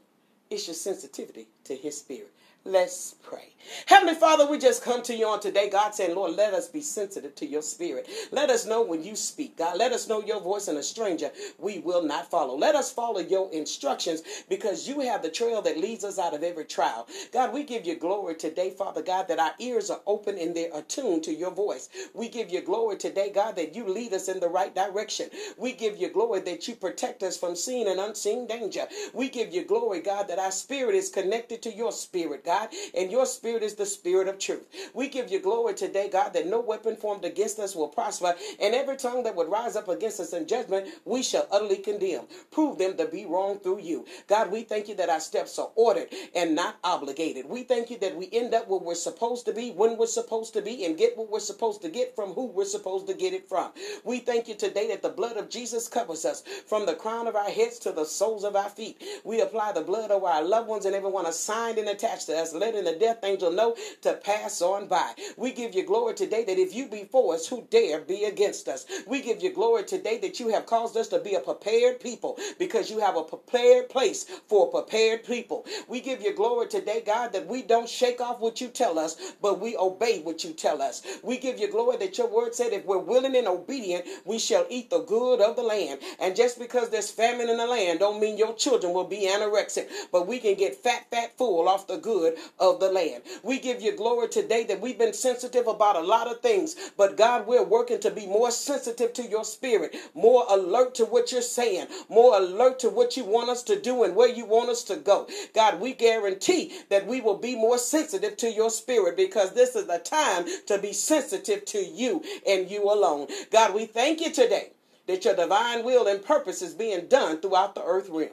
It's 0.51 0.67
your 0.67 0.75
sensitivity 0.75 1.49
to 1.65 1.75
his 1.75 1.99
spirit. 1.99 2.33
Let's 2.67 3.15
pray. 3.23 3.55
Heavenly 3.87 4.15
Father, 4.15 4.47
we 4.51 4.59
just 4.59 4.83
come 4.83 5.03
to 5.05 5.15
you 5.15 5.27
on 5.29 5.41
today, 5.41 5.71
God, 5.71 5.95
saying, 5.95 6.17
Lord, 6.17 6.33
let 6.37 6.53
us 6.53 6.69
be 6.69 6.81
sensitive 6.81 7.35
to 7.37 7.47
your 7.47 7.63
spirit. 7.63 8.09
Let 8.33 8.51
us 8.51 8.67
know 8.67 8.83
when 8.83 9.05
you 9.05 9.17
speak, 9.17 9.57
God. 9.57 9.79
Let 9.79 9.93
us 9.93 10.09
know 10.09 10.23
your 10.23 10.41
voice 10.41 10.69
and 10.69 10.79
a 10.79 10.83
stranger 10.83 11.31
we 11.59 11.79
will 11.79 12.03
not 12.03 12.31
follow. 12.31 12.57
Let 12.57 12.75
us 12.75 12.93
follow 12.93 13.21
your 13.21 13.53
instructions 13.53 14.23
because 14.49 14.89
you 14.89 15.01
have 15.01 15.23
the 15.23 15.31
trail 15.31 15.63
that 15.63 15.79
leads 15.79 16.05
us 16.05 16.19
out 16.19 16.35
of 16.35 16.43
every 16.43 16.65
trial. 16.65 17.07
God, 17.33 17.53
we 17.53 17.65
give 17.65 17.87
you 17.87 17.97
glory 17.97 18.35
today, 18.35 18.71
Father 18.71 19.03
God, 19.03 19.29
that 19.29 19.39
our 19.39 19.53
ears 19.61 19.91
are 19.91 20.01
open 20.07 20.39
and 20.39 20.55
they're 20.55 20.75
attuned 20.75 21.25
to 21.25 21.35
your 21.35 21.53
voice. 21.53 21.89
We 22.15 22.29
give 22.29 22.51
you 22.51 22.63
glory 22.63 22.97
today, 22.97 23.31
God, 23.35 23.57
that 23.57 23.77
you 23.77 23.89
lead 23.89 24.13
us 24.13 24.29
in 24.29 24.41
the 24.41 24.49
right 24.49 24.75
direction. 24.75 25.31
We 25.59 25.73
give 25.73 25.99
you 25.99 26.11
glory 26.11 26.41
that 26.41 26.67
you 26.69 26.75
protect 26.75 27.23
us 27.23 27.37
from 27.37 27.57
seen 27.57 27.89
and 27.89 28.01
unseen 28.01 28.47
danger. 28.47 28.87
We 29.15 29.29
give 29.29 29.53
you 29.55 29.65
glory, 29.65 30.01
God, 30.01 30.29
that 30.29 30.39
our 30.39 30.53
spirit 30.53 30.95
is 30.95 31.11
connected 31.11 31.63
to 31.63 31.75
your 31.75 31.93
spirit, 31.93 32.45
God, 32.45 32.56
and 32.97 33.11
your 33.11 33.27
spirit 33.27 33.63
is 33.63 33.75
the 33.75 33.87
spirit 33.87 34.29
of 34.29 34.39
truth. 34.39 34.67
We 34.95 35.09
give 35.09 35.31
you 35.31 35.41
glory 35.41 35.75
today, 35.75 36.09
God, 36.09 36.33
that 36.35 36.47
no 36.47 36.61
weapon 36.61 36.97
formed 36.97 37.25
against 37.25 37.59
us 37.59 37.75
will 37.75 37.89
prosper, 37.89 38.35
and 38.61 38.75
every 38.75 38.97
tongue 38.97 39.23
that 39.25 39.37
would 39.37 39.49
rise 39.51 39.77
up 39.77 39.89
against 39.89 40.21
us 40.21 40.33
in 40.33 40.47
judgment, 40.47 40.89
we 41.05 41.23
shall 41.23 41.47
utterly 41.51 41.79
condemn. 41.79 42.25
Prove 42.51 42.79
them 42.79 42.97
to 42.97 43.07
be 43.07 43.27
wrong 43.27 43.59
through 43.59 43.81
you. 43.81 44.07
God, 44.29 44.51
we 44.51 44.63
thank 44.63 44.89
you 44.89 44.95
that 44.97 45.11
our 45.11 45.21
steps 45.21 45.59
are 45.59 45.71
ordered 45.75 46.09
and 46.35 46.55
not 46.55 46.77
obligated. 46.85 47.47
We 47.49 47.63
thank 47.65 47.91
you 47.91 47.99
that 48.01 48.17
we 48.17 48.29
end 48.33 48.55
up 48.55 48.69
where 48.69 48.81
we're 48.81 48.95
supposed 48.95 49.47
to 49.47 49.53
be, 49.53 49.71
when 49.73 49.97
we're 49.97 50.07
supposed 50.07 50.55
to 50.55 50.63
be, 50.63 50.85
and 50.85 50.99
get 50.99 51.17
what 51.17 51.31
we're 51.31 51.41
supposed 51.41 51.83
to 51.83 51.89
get 51.89 52.15
from 52.15 52.33
who 52.33 52.47
we're 52.47 52.65
supposed 52.65 53.07
to 53.09 53.15
get 53.15 53.33
it 53.35 53.49
from. 53.49 53.73
We 54.05 54.21
thank 54.21 54.49
you 54.49 54.55
today 54.55 54.89
that 54.89 55.03
the 55.03 55.11
blood 55.11 55.37
of 55.37 55.51
Jesus 55.51 55.89
covers 55.89 56.25
us 56.25 56.43
from 56.67 56.87
the 56.87 56.95
crown 56.95 57.27
of 57.27 57.37
our 57.37 57.51
heads 57.51 57.79
to 57.81 57.93
the 57.93 58.05
soles 58.05 58.45
of 58.45 58.57
our 58.57 58.71
feet. 58.71 59.03
We 59.25 59.41
apply 59.41 59.73
the 59.73 59.83
blood 59.83 60.11
over 60.11 60.27
our 60.27 60.45
loved 60.45 60.69
ones 60.69 60.87
and 60.87 60.95
everyone 60.95 61.27
assigned 61.27 61.79
and 61.79 61.89
attached 61.89 62.27
to 62.27 62.37
us, 62.37 62.46
letting 62.55 62.85
the 62.85 62.95
death 62.95 63.19
angel 63.25 63.53
know 63.53 63.77
to 64.03 64.15
pass 64.15 64.63
on 64.63 64.89
by. 64.89 65.13
We 65.37 65.53
give 65.53 65.75
you 65.75 65.85
glory 65.85 66.15
today 66.15 66.45
that 66.45 66.59
if 66.59 66.75
you 66.75 66.89
be 66.89 67.05
for 67.05 67.35
us, 67.35 67.47
who 67.47 67.67
dare 67.71 68.01
be 68.01 68.25
against 68.25 68.69
us? 68.69 68.87
We 69.07 69.23
give 69.23 69.43
you 69.43 69.53
glory 69.53 69.85
today 69.85 70.19
that 70.19 70.41
you 70.41 70.49
have 70.49 70.67
caused 70.67 70.97
us 70.97 71.09
to 71.09 71.19
be 71.19 71.35
a 71.35 71.41
prepared 71.41 72.01
people 72.01 72.39
because 72.59 72.91
you 72.91 72.99
have 73.01 73.17
a 73.17 73.23
prepared 73.23 73.89
place 73.89 74.25
for 74.49 74.71
prepared 74.71 75.25
people. 75.25 75.65
We 75.89 76.01
give 76.01 76.23
you 76.23 76.35
glory 76.35 76.69
today, 76.69 77.03
God, 77.05 77.33
that 77.33 77.47
we 77.47 77.63
don't 77.63 77.89
shake 77.89 78.21
off 78.21 78.41
what 78.41 78.61
you 78.61 78.69
tell 78.69 78.99
us, 78.99 79.17
but 79.43 79.61
we 79.61 79.77
obey 79.77 80.21
what 80.21 80.45
you 80.45 80.53
tell 80.53 80.83
us. 80.83 81.03
We 81.23 81.39
give 81.39 81.59
you 81.59 81.71
glory 81.71 81.97
that 81.99 82.19
your 82.19 82.29
word 82.29 82.55
said 82.55 82.73
if 82.73 82.85
we're 82.85 82.99
willing 82.99 83.37
and 83.37 83.49
obedient, 83.49 84.07
we 84.25 84.39
shall 84.39 84.67
eat 84.69 84.91
the 84.91 85.01
good 85.01 85.41
of 85.41 85.57
the 85.57 85.63
land. 85.63 86.01
And 86.21 86.37
just 86.37 86.59
because 86.59 86.91
there's 86.91 87.11
famine 87.11 87.49
in 87.49 87.57
the 87.59 87.67
land 87.67 88.01
don't 88.01 88.21
mean 88.21 88.39
your 88.39 88.55
children 88.55 88.93
will 88.93 89.05
be 89.05 89.29
anorexic, 89.29 89.89
but 90.13 90.27
we 90.27 90.39
can 90.39 90.55
get 90.55 90.77
fat, 90.77 91.07
fat, 91.11 91.37
full 91.37 91.69
off 91.69 91.87
the 91.87 91.97
good 91.99 92.36
of 92.59 92.81
the 92.81 92.91
land. 92.91 93.23
We 93.43 93.59
give 93.61 93.81
you 93.83 93.97
glory 93.97 94.29
today 94.29 94.65
that 94.65 94.81
we've 94.81 94.99
been 94.99 95.13
sensitive 95.15 95.67
about 95.67 95.97
a 95.97 96.01
lot 96.01 96.29
of 96.29 96.41
things, 96.41 96.77
but 96.97 97.17
God, 97.17 97.47
we're 97.47 97.65
working 97.65 98.01
to 98.01 98.11
be 98.11 98.27
more 98.27 98.51
sensitive 98.51 99.13
to 99.15 99.23
your 99.23 99.45
spirit, 99.45 99.97
more 100.15 100.45
alert 100.49 100.95
to 100.97 101.05
what 101.05 101.33
you're 101.33 101.43
saying, 101.43 101.87
more 102.09 102.37
alert 102.39 102.79
to 102.81 102.91
what 102.91 103.17
you 103.17 103.25
want 103.25 103.51
us 103.51 103.63
to 103.65 103.81
do 103.81 104.05
and 104.05 104.17
where 104.17 104.29
you 104.29 104.45
want 104.45 104.71
us 104.71 104.85
to 104.85 104.97
go. 104.97 105.29
God, 105.55 105.81
we 105.81 105.93
guarantee 105.95 106.73
that 106.91 107.07
we 107.07 107.21
will 107.21 107.39
be 107.39 107.57
more 107.57 107.79
sensitive 107.79 108.37
to 108.39 108.51
your 108.53 108.71
spirit 108.71 109.17
because 109.17 109.55
this 109.55 109.77
is 109.77 109.87
the 109.87 109.99
time 109.99 110.45
to 110.67 110.79
be 110.79 110.93
sensitive 110.93 111.65
to 111.67 111.79
you 111.79 112.23
and 112.47 112.71
you 112.71 112.85
alone. 112.85 113.29
God, 113.51 113.75
we 113.75 113.87
thank 113.87 114.21
you 114.21 114.33
today 114.33 114.73
that 115.07 115.25
your 115.25 115.37
divine 115.37 115.85
will 115.85 116.07
and 116.07 116.25
purpose 116.25 116.63
is 116.63 116.75
being 116.75 117.09
done 117.09 117.41
throughout 117.41 117.75
the 117.75 117.85
earth 117.85 118.09
realm. 118.09 118.31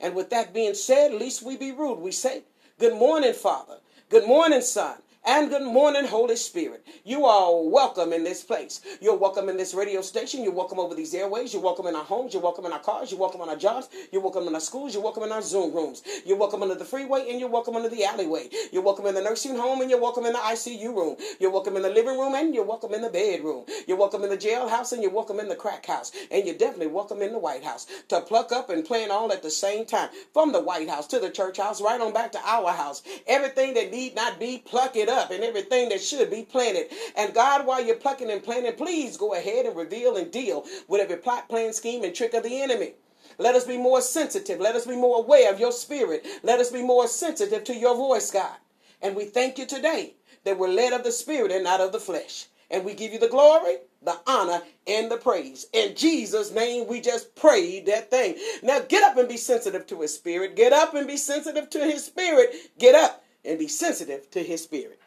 And 0.00 0.14
with 0.14 0.30
that 0.30 0.54
being 0.54 0.74
said, 0.74 1.12
least 1.14 1.42
we 1.42 1.56
be 1.56 1.72
rude. 1.72 2.00
We 2.00 2.12
say, 2.12 2.42
Good 2.80 2.94
morning, 2.94 3.34
Father. 3.34 3.76
Good 4.08 4.26
morning, 4.26 4.62
Son. 4.62 4.96
And 5.26 5.50
good 5.50 5.62
morning, 5.62 6.06
Holy 6.06 6.34
Spirit. 6.34 6.82
You 7.04 7.26
are 7.26 7.62
welcome 7.62 8.14
in 8.14 8.24
this 8.24 8.42
place. 8.42 8.80
You're 9.02 9.18
welcome 9.18 9.50
in 9.50 9.58
this 9.58 9.74
radio 9.74 10.00
station. 10.00 10.42
You're 10.42 10.54
welcome 10.54 10.78
over 10.78 10.94
these 10.94 11.14
airways. 11.14 11.52
You're 11.52 11.62
welcome 11.62 11.86
in 11.86 11.94
our 11.94 12.04
homes. 12.04 12.32
You're 12.32 12.42
welcome 12.42 12.64
in 12.64 12.72
our 12.72 12.78
cars. 12.78 13.10
You're 13.10 13.20
welcome 13.20 13.42
on 13.42 13.50
our 13.50 13.56
jobs. 13.56 13.90
You're 14.12 14.22
welcome 14.22 14.48
in 14.48 14.54
our 14.54 14.60
schools. 14.62 14.94
You're 14.94 15.02
welcome 15.02 15.22
in 15.22 15.30
our 15.30 15.42
Zoom 15.42 15.74
rooms. 15.74 16.02
You're 16.24 16.38
welcome 16.38 16.62
under 16.62 16.74
the 16.74 16.86
freeway 16.86 17.28
and 17.28 17.38
you're 17.38 17.50
welcome 17.50 17.76
under 17.76 17.90
the 17.90 18.02
alleyway. 18.02 18.48
You're 18.72 18.82
welcome 18.82 19.04
in 19.06 19.14
the 19.14 19.20
nursing 19.20 19.56
home 19.56 19.82
and 19.82 19.90
you're 19.90 20.00
welcome 20.00 20.24
in 20.24 20.32
the 20.32 20.38
ICU 20.38 20.96
room. 20.96 21.16
You're 21.38 21.52
welcome 21.52 21.76
in 21.76 21.82
the 21.82 21.90
living 21.90 22.18
room 22.18 22.34
and 22.34 22.54
you're 22.54 22.64
welcome 22.64 22.94
in 22.94 23.02
the 23.02 23.10
bedroom. 23.10 23.66
You're 23.86 23.98
welcome 23.98 24.24
in 24.24 24.30
the 24.30 24.38
jailhouse 24.38 24.92
and 24.92 25.02
you're 25.02 25.12
welcome 25.12 25.38
in 25.38 25.48
the 25.48 25.56
crack 25.56 25.84
house. 25.84 26.12
And 26.30 26.46
you're 26.46 26.56
definitely 26.56 26.86
welcome 26.88 27.20
in 27.20 27.32
the 27.32 27.38
White 27.38 27.64
House 27.64 27.86
to 28.08 28.22
pluck 28.22 28.52
up 28.52 28.70
and 28.70 28.86
plan 28.86 29.10
all 29.10 29.30
at 29.32 29.42
the 29.42 29.50
same 29.50 29.84
time. 29.84 30.08
From 30.32 30.52
the 30.52 30.62
White 30.62 30.88
House 30.88 31.06
to 31.08 31.18
the 31.20 31.30
church 31.30 31.58
house, 31.58 31.82
right 31.82 32.00
on 32.00 32.14
back 32.14 32.32
to 32.32 32.40
our 32.42 32.72
house. 32.72 33.02
Everything 33.26 33.74
that 33.74 33.92
need 33.92 34.16
not 34.16 34.40
be, 34.40 34.62
pluck 34.64 34.96
it 34.96 35.09
up. 35.10 35.30
And 35.30 35.44
everything 35.44 35.90
that 35.90 36.00
should 36.00 36.30
be 36.30 36.42
planted. 36.42 36.86
And 37.16 37.34
God, 37.34 37.66
while 37.66 37.84
you're 37.84 37.96
plucking 37.96 38.30
and 38.30 38.42
planting, 38.42 38.72
please 38.76 39.18
go 39.18 39.34
ahead 39.34 39.66
and 39.66 39.76
reveal 39.76 40.16
and 40.16 40.30
deal 40.30 40.64
with 40.88 41.02
every 41.02 41.16
plot, 41.16 41.48
plan, 41.50 41.74
scheme, 41.74 42.04
and 42.04 42.14
trick 42.14 42.32
of 42.32 42.44
the 42.44 42.62
enemy. 42.62 42.94
Let 43.38 43.54
us 43.54 43.64
be 43.64 43.78
more 43.78 44.00
sensitive. 44.00 44.60
Let 44.60 44.76
us 44.76 44.86
be 44.86 44.96
more 44.96 45.18
aware 45.18 45.52
of 45.52 45.60
your 45.60 45.72
spirit. 45.72 46.26
Let 46.42 46.60
us 46.60 46.70
be 46.70 46.82
more 46.82 47.08
sensitive 47.08 47.64
to 47.64 47.76
your 47.76 47.96
voice, 47.96 48.30
God. 48.30 48.56
And 49.02 49.16
we 49.16 49.24
thank 49.24 49.58
you 49.58 49.66
today 49.66 50.14
that 50.44 50.58
we're 50.58 50.68
led 50.68 50.92
of 50.92 51.04
the 51.04 51.12
spirit 51.12 51.52
and 51.52 51.64
not 51.64 51.80
of 51.80 51.92
the 51.92 52.00
flesh. 52.00 52.46
And 52.70 52.84
we 52.84 52.94
give 52.94 53.12
you 53.12 53.18
the 53.18 53.28
glory, 53.28 53.78
the 54.02 54.16
honor, 54.26 54.62
and 54.86 55.10
the 55.10 55.16
praise. 55.16 55.66
In 55.72 55.96
Jesus' 55.96 56.52
name, 56.52 56.86
we 56.86 57.00
just 57.00 57.34
prayed 57.34 57.86
that 57.86 58.10
thing. 58.10 58.36
Now 58.62 58.80
get 58.80 59.02
up 59.02 59.16
and 59.16 59.28
be 59.28 59.36
sensitive 59.36 59.86
to 59.88 60.00
his 60.02 60.14
spirit. 60.14 60.54
Get 60.54 60.72
up 60.72 60.94
and 60.94 61.06
be 61.06 61.16
sensitive 61.16 61.68
to 61.70 61.80
his 61.80 62.04
spirit. 62.04 62.54
Get 62.78 62.94
up 62.94 63.24
and 63.44 63.58
be 63.58 63.68
sensitive 63.68 64.30
to 64.30 64.42
his 64.42 64.62
spirit. 64.62 65.00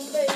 play. 0.00 0.29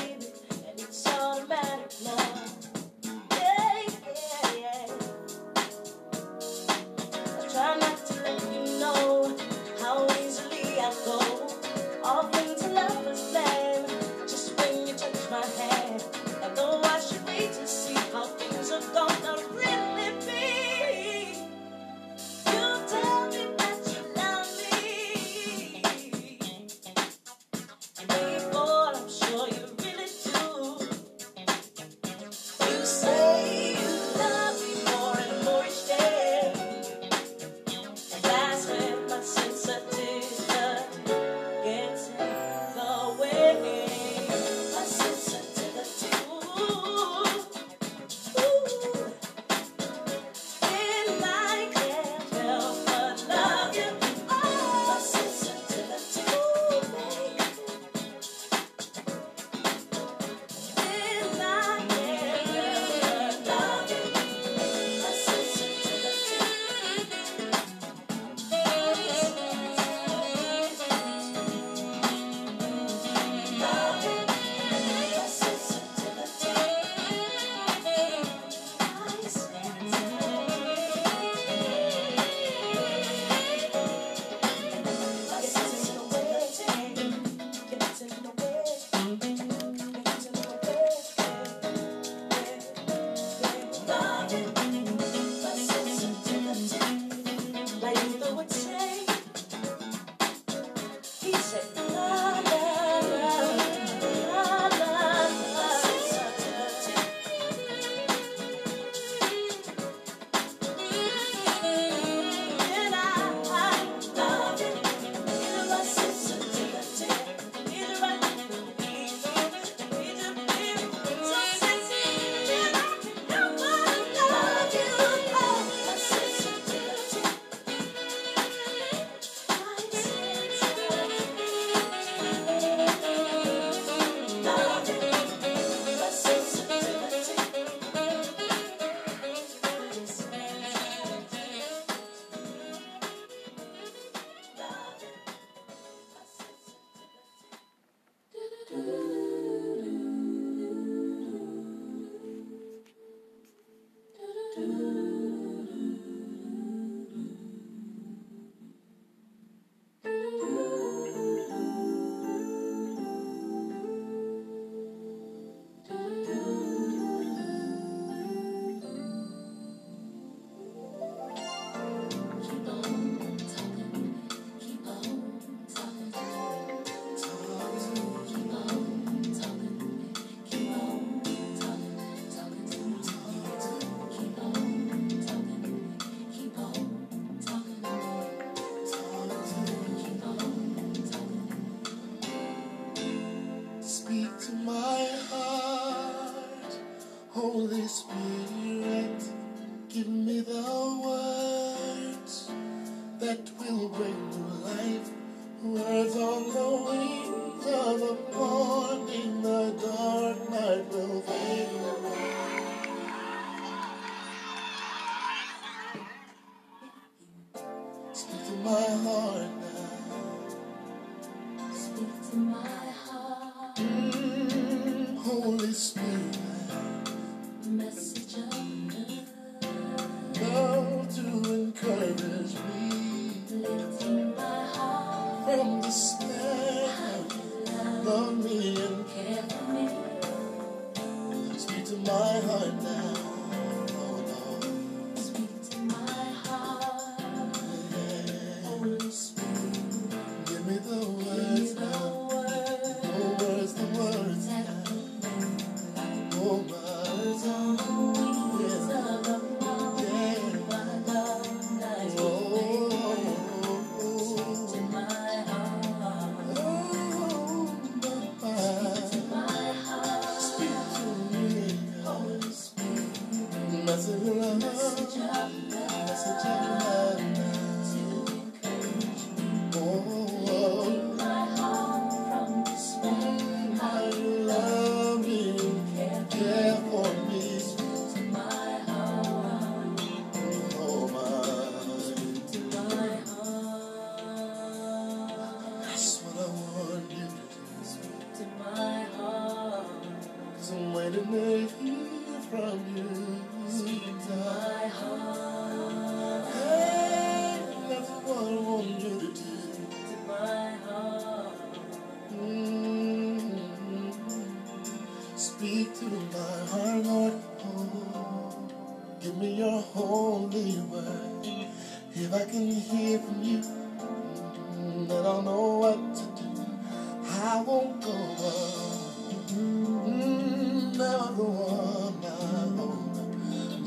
my 222.33 222.67
heart. 223.05 223.75
Mm, 223.77 225.17
Holy 225.19 225.73
Spirit. 225.73 226.14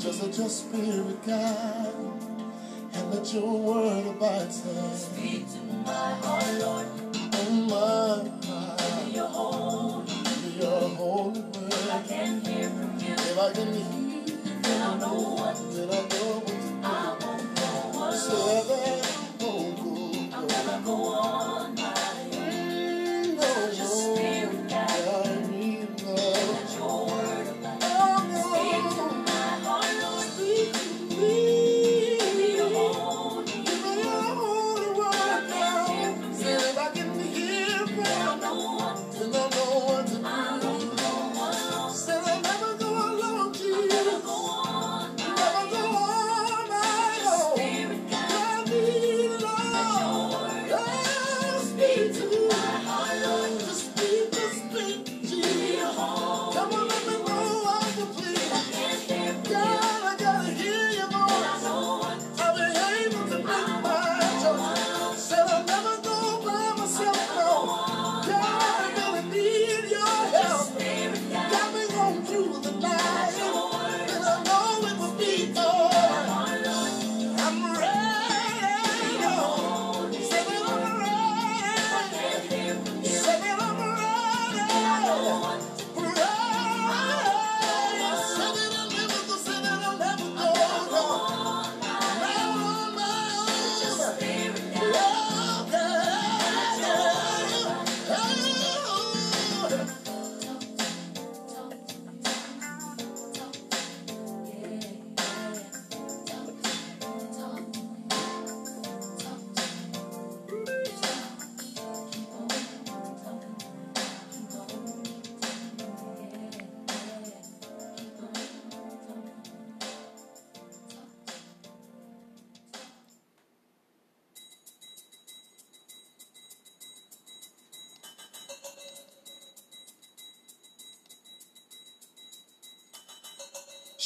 Cause 0.09 0.23
of 0.23 0.37
your 0.39 0.49
spirit, 0.49 1.23
God, 1.23 1.93
and 2.93 3.13
let 3.13 3.31
your 3.31 3.59
word 3.59 4.07
abide 4.07 4.51
Speak 4.51 5.45
to 5.51 5.59
my 5.85 6.13
heart, 6.15 6.51
Lord. 6.59 6.87
Oh, 7.35 7.51
my, 7.69 8.49
my. 8.49 9.11
Your 9.11 9.27
holy, 9.27 10.11
your 10.57 10.89
holy 10.97 11.41
word. 11.41 11.73
If 11.73 11.93
I 11.93 12.01
can 12.07 12.41
hear 12.43 12.69
from 12.69 12.99
you, 12.99 13.13
if 13.13 13.37
I 13.37 13.53
can 13.53 13.71
hear, 13.71 14.25
then 14.63 14.81
I 14.81 14.97
know 14.97 15.13
what, 15.13 15.55
then 15.73 15.89
I 15.89 15.93
know 15.93 16.41
what 16.41 16.57
to 16.57 16.65
do. 16.65 16.87
I 16.87 17.17
won't 17.21 17.55
go 17.55 17.99
alone. 17.99 18.17
So 18.17 18.35
I'm 20.33 20.47
gonna 20.47 20.81
go 20.83 20.93
on. 21.05 21.38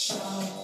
Shout, 0.05 0.62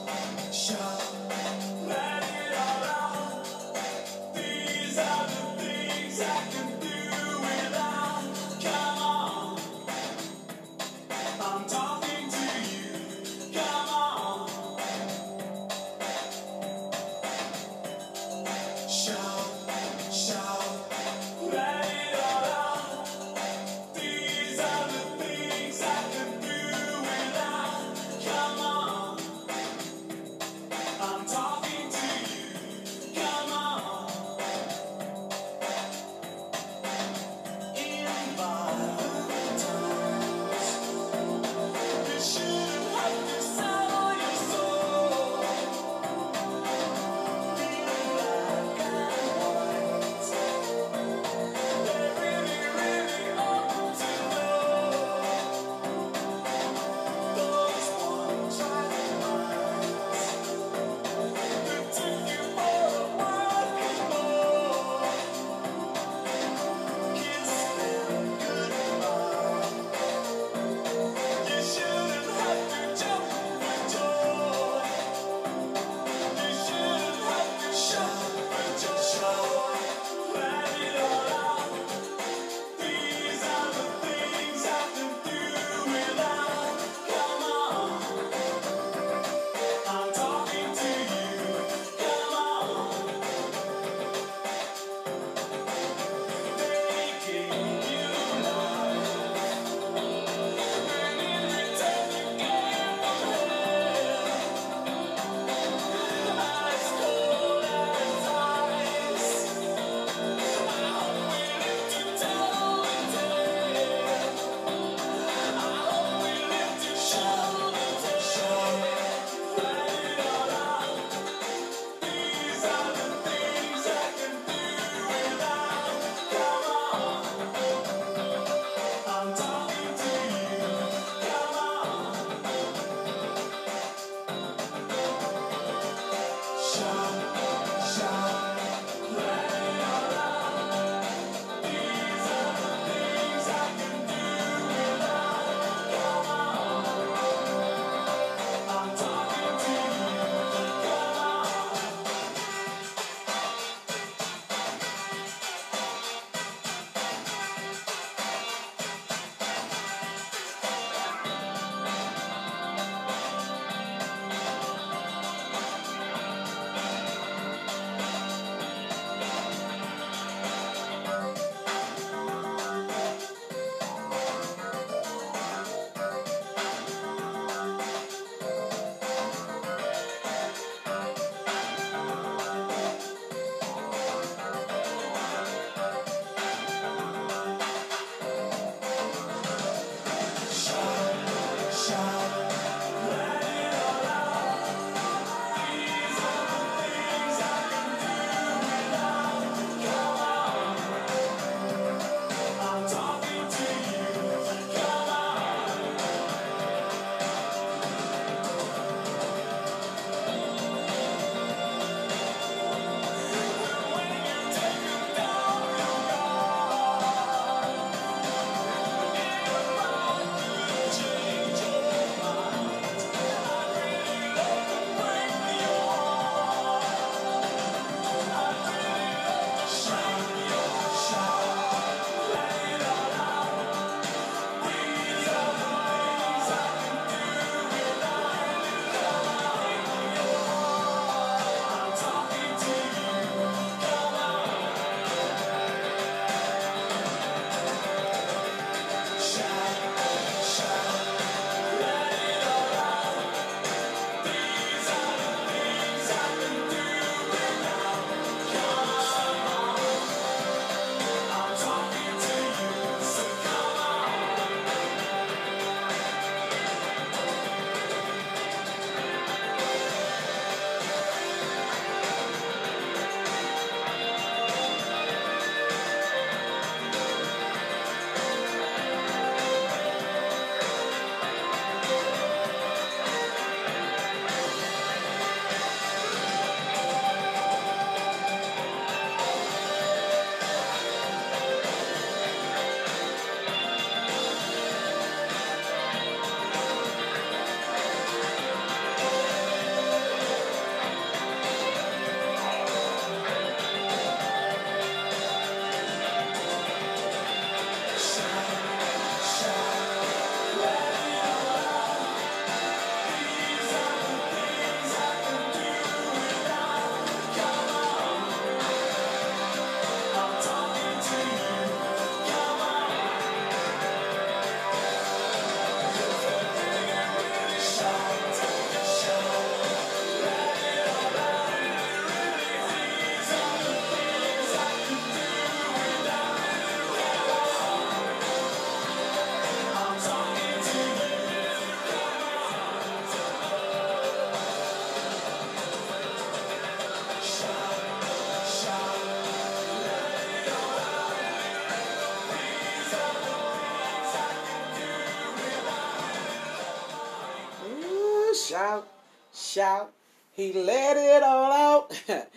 He 360.39 360.53
let 360.53 360.95
it 360.95 361.21
all 361.21 361.51
out. 361.51 362.01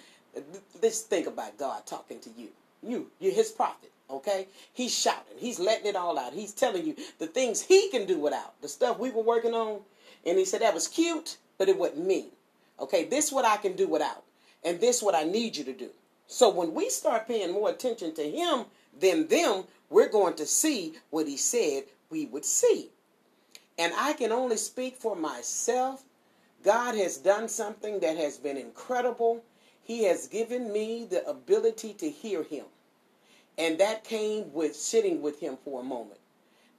Let's 0.82 1.02
think 1.02 1.28
about 1.28 1.56
God 1.56 1.86
talking 1.86 2.18
to 2.18 2.30
you. 2.36 2.48
You, 2.82 3.08
you're 3.20 3.32
his 3.32 3.52
prophet, 3.52 3.92
okay? 4.10 4.48
He's 4.72 4.92
shouting. 4.92 5.38
He's 5.38 5.60
letting 5.60 5.86
it 5.86 5.94
all 5.94 6.18
out. 6.18 6.32
He's 6.32 6.52
telling 6.52 6.84
you 6.84 6.96
the 7.20 7.28
things 7.28 7.62
he 7.62 7.90
can 7.90 8.04
do 8.04 8.18
without. 8.18 8.60
The 8.60 8.66
stuff 8.66 8.98
we 8.98 9.12
were 9.12 9.22
working 9.22 9.54
on. 9.54 9.82
And 10.26 10.36
he 10.36 10.44
said 10.44 10.62
that 10.62 10.74
was 10.74 10.88
cute, 10.88 11.36
but 11.58 11.68
it 11.68 11.78
wasn't 11.78 12.04
me. 12.04 12.30
Okay, 12.80 13.04
this 13.04 13.30
what 13.30 13.44
I 13.44 13.56
can 13.58 13.76
do 13.76 13.86
without. 13.86 14.24
And 14.64 14.80
this 14.80 15.00
what 15.00 15.14
I 15.14 15.22
need 15.22 15.56
you 15.56 15.62
to 15.62 15.72
do. 15.72 15.90
So 16.26 16.50
when 16.50 16.74
we 16.74 16.90
start 16.90 17.28
paying 17.28 17.52
more 17.52 17.70
attention 17.70 18.16
to 18.16 18.28
him 18.28 18.64
than 18.98 19.28
them, 19.28 19.62
we're 19.90 20.08
going 20.08 20.34
to 20.34 20.46
see 20.46 20.94
what 21.10 21.28
he 21.28 21.36
said 21.36 21.84
we 22.10 22.26
would 22.26 22.44
see. 22.44 22.88
And 23.78 23.92
I 23.96 24.14
can 24.14 24.32
only 24.32 24.56
speak 24.56 24.96
for 24.96 25.14
myself. 25.14 26.02
God 26.62 26.94
has 26.96 27.16
done 27.16 27.48
something 27.48 28.00
that 28.00 28.16
has 28.16 28.36
been 28.36 28.56
incredible. 28.56 29.42
He 29.82 30.04
has 30.04 30.28
given 30.28 30.72
me 30.72 31.06
the 31.10 31.26
ability 31.28 31.94
to 31.94 32.08
hear 32.08 32.42
him. 32.42 32.66
And 33.58 33.78
that 33.78 34.04
came 34.04 34.52
with 34.52 34.74
sitting 34.76 35.22
with 35.22 35.40
him 35.40 35.58
for 35.64 35.80
a 35.80 35.84
moment. 35.84 36.18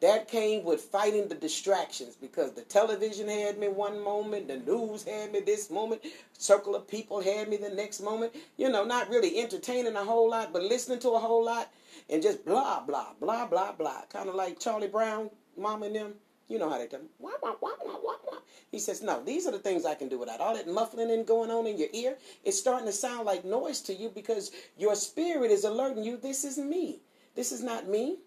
That 0.01 0.27
came 0.27 0.65
with 0.65 0.81
fighting 0.81 1.29
the 1.29 1.35
distractions 1.35 2.15
because 2.15 2.51
the 2.51 2.63
television 2.63 3.29
had 3.29 3.57
me 3.57 3.69
one 3.69 4.03
moment, 4.03 4.49
the 4.49 4.57
news 4.57 5.03
had 5.03 5.31
me 5.31 5.39
this 5.39 5.69
moment, 5.69 6.01
circle 6.37 6.75
of 6.75 6.87
people 6.87 7.21
had 7.21 7.47
me 7.47 7.55
the 7.55 7.69
next 7.69 8.01
moment. 8.01 8.35
You 8.57 8.69
know, 8.69 8.83
not 8.83 9.09
really 9.09 9.39
entertaining 9.39 9.95
a 9.95 10.03
whole 10.03 10.29
lot, 10.29 10.51
but 10.51 10.63
listening 10.63 10.99
to 10.99 11.11
a 11.11 11.19
whole 11.19 11.45
lot 11.45 11.71
and 12.09 12.21
just 12.21 12.45
blah, 12.45 12.81
blah, 12.81 13.13
blah, 13.19 13.47
blah, 13.47 13.71
blah. 13.71 14.01
Kind 14.09 14.27
of 14.27 14.35
like 14.35 14.59
Charlie 14.59 14.87
Brown, 14.87 15.29
mom 15.57 15.83
and 15.83 15.95
them. 15.95 16.15
You 16.49 16.59
know 16.59 16.69
how 16.69 16.79
they 16.79 16.87
tell 16.87 16.99
me, 16.99 17.07
wah, 17.19 17.31
wah, 17.41 17.55
wah, 17.61 17.69
wah, 17.85 17.97
wah, 18.03 18.15
wah. 18.29 18.39
He 18.73 18.79
says, 18.79 19.03
no, 19.03 19.23
these 19.23 19.45
are 19.45 19.51
the 19.51 19.59
things 19.59 19.85
I 19.85 19.93
can 19.93 20.09
do 20.09 20.17
without. 20.17 20.39
All 20.39 20.55
that 20.55 20.67
muffling 20.67 21.11
and 21.11 21.27
going 21.27 21.51
on 21.51 21.67
in 21.67 21.77
your 21.77 21.89
ear, 21.93 22.17
it's 22.43 22.57
starting 22.57 22.87
to 22.87 22.91
sound 22.91 23.23
like 23.27 23.45
noise 23.45 23.81
to 23.81 23.93
you 23.93 24.09
because 24.09 24.49
your 24.79 24.95
spirit 24.95 25.51
is 25.51 25.63
alerting 25.63 26.03
you, 26.03 26.17
this 26.17 26.43
is 26.43 26.57
me. 26.57 26.99
This 27.35 27.51
is 27.51 27.61
not 27.61 27.87
me. 27.87 28.17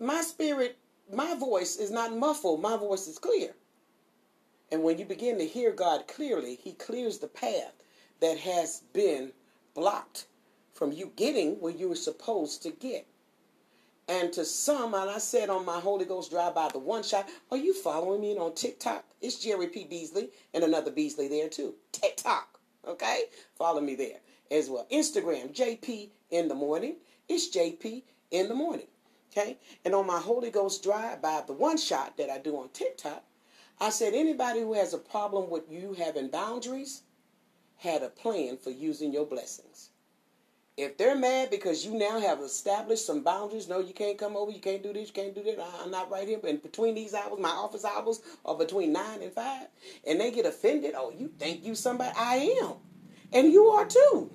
My 0.00 0.22
spirit, 0.22 0.76
my 1.12 1.36
voice 1.36 1.76
is 1.76 1.92
not 1.92 2.16
muffled. 2.16 2.60
My 2.60 2.76
voice 2.76 3.06
is 3.06 3.20
clear. 3.20 3.54
And 4.72 4.82
when 4.82 4.98
you 4.98 5.04
begin 5.04 5.38
to 5.38 5.46
hear 5.46 5.70
God 5.70 6.08
clearly, 6.08 6.56
he 6.56 6.72
clears 6.72 7.18
the 7.18 7.28
path 7.28 7.74
that 8.20 8.38
has 8.38 8.82
been 8.92 9.30
blocked 9.72 10.26
from 10.74 10.90
you 10.90 11.12
getting 11.14 11.60
where 11.60 11.72
you 11.72 11.88
were 11.88 11.94
supposed 11.94 12.60
to 12.64 12.70
get. 12.70 13.06
And 14.08 14.32
to 14.32 14.44
some, 14.44 14.94
and 14.94 15.08
I 15.08 15.18
said 15.18 15.48
on 15.48 15.64
my 15.64 15.78
Holy 15.78 16.06
Ghost 16.06 16.32
drive 16.32 16.56
by 16.56 16.70
the 16.72 16.80
one 16.80 17.04
shot, 17.04 17.28
are 17.52 17.56
you 17.56 17.72
following 17.72 18.20
me 18.20 18.36
on 18.36 18.56
TikTok? 18.56 19.04
It's 19.20 19.44
Jerri 19.44 19.72
P. 19.72 19.84
Beasley 19.84 20.30
and 20.54 20.64
another 20.64 20.90
Beasley 20.90 21.28
there 21.28 21.48
too. 21.48 21.74
TikTok, 21.92 22.58
okay? 22.86 23.24
Follow 23.56 23.80
me 23.80 23.94
there 23.94 24.20
as 24.50 24.70
well. 24.70 24.86
Instagram, 24.90 25.54
JP 25.54 26.08
in 26.30 26.48
the 26.48 26.54
morning. 26.54 26.96
It's 27.28 27.54
JP 27.54 28.02
in 28.30 28.48
the 28.48 28.54
morning, 28.54 28.86
okay? 29.30 29.58
And 29.84 29.94
on 29.94 30.06
my 30.06 30.18
Holy 30.18 30.50
Ghost 30.50 30.82
drive 30.82 31.20
by 31.22 31.42
the 31.46 31.52
one 31.52 31.76
shot 31.76 32.16
that 32.16 32.30
I 32.30 32.38
do 32.38 32.56
on 32.56 32.70
TikTok, 32.70 33.22
I 33.80 33.90
said 33.90 34.14
anybody 34.14 34.60
who 34.60 34.74
has 34.74 34.94
a 34.94 34.98
problem 34.98 35.50
with 35.50 35.70
you 35.70 35.94
having 35.94 36.28
boundaries 36.28 37.02
had 37.76 38.02
a 38.02 38.08
plan 38.08 38.56
for 38.56 38.70
using 38.70 39.12
your 39.12 39.26
blessings. 39.26 39.89
If 40.76 40.96
they're 40.96 41.16
mad 41.16 41.50
because 41.50 41.84
you 41.84 41.98
now 41.98 42.18
have 42.20 42.40
established 42.40 43.04
some 43.04 43.22
boundaries, 43.22 43.68
no, 43.68 43.80
you 43.80 43.92
can't 43.92 44.16
come 44.16 44.36
over, 44.36 44.50
you 44.50 44.60
can't 44.60 44.82
do 44.82 44.92
this, 44.92 45.08
you 45.08 45.12
can't 45.12 45.34
do 45.34 45.42
that, 45.42 45.58
I'm 45.82 45.90
not 45.90 46.10
right 46.10 46.26
here, 46.26 46.38
but 46.40 46.62
between 46.62 46.94
these 46.94 47.12
hours, 47.12 47.38
my 47.38 47.50
office 47.50 47.84
hours 47.84 48.20
are 48.44 48.56
between 48.56 48.92
9 48.92 49.22
and 49.22 49.32
5, 49.32 49.66
and 50.06 50.20
they 50.20 50.30
get 50.30 50.46
offended, 50.46 50.94
oh, 50.96 51.12
you 51.16 51.28
think 51.38 51.64
you 51.64 51.74
somebody? 51.74 52.12
I 52.16 52.56
am. 52.62 52.74
And 53.32 53.52
you 53.52 53.66
are 53.66 53.84
too. 53.84 54.30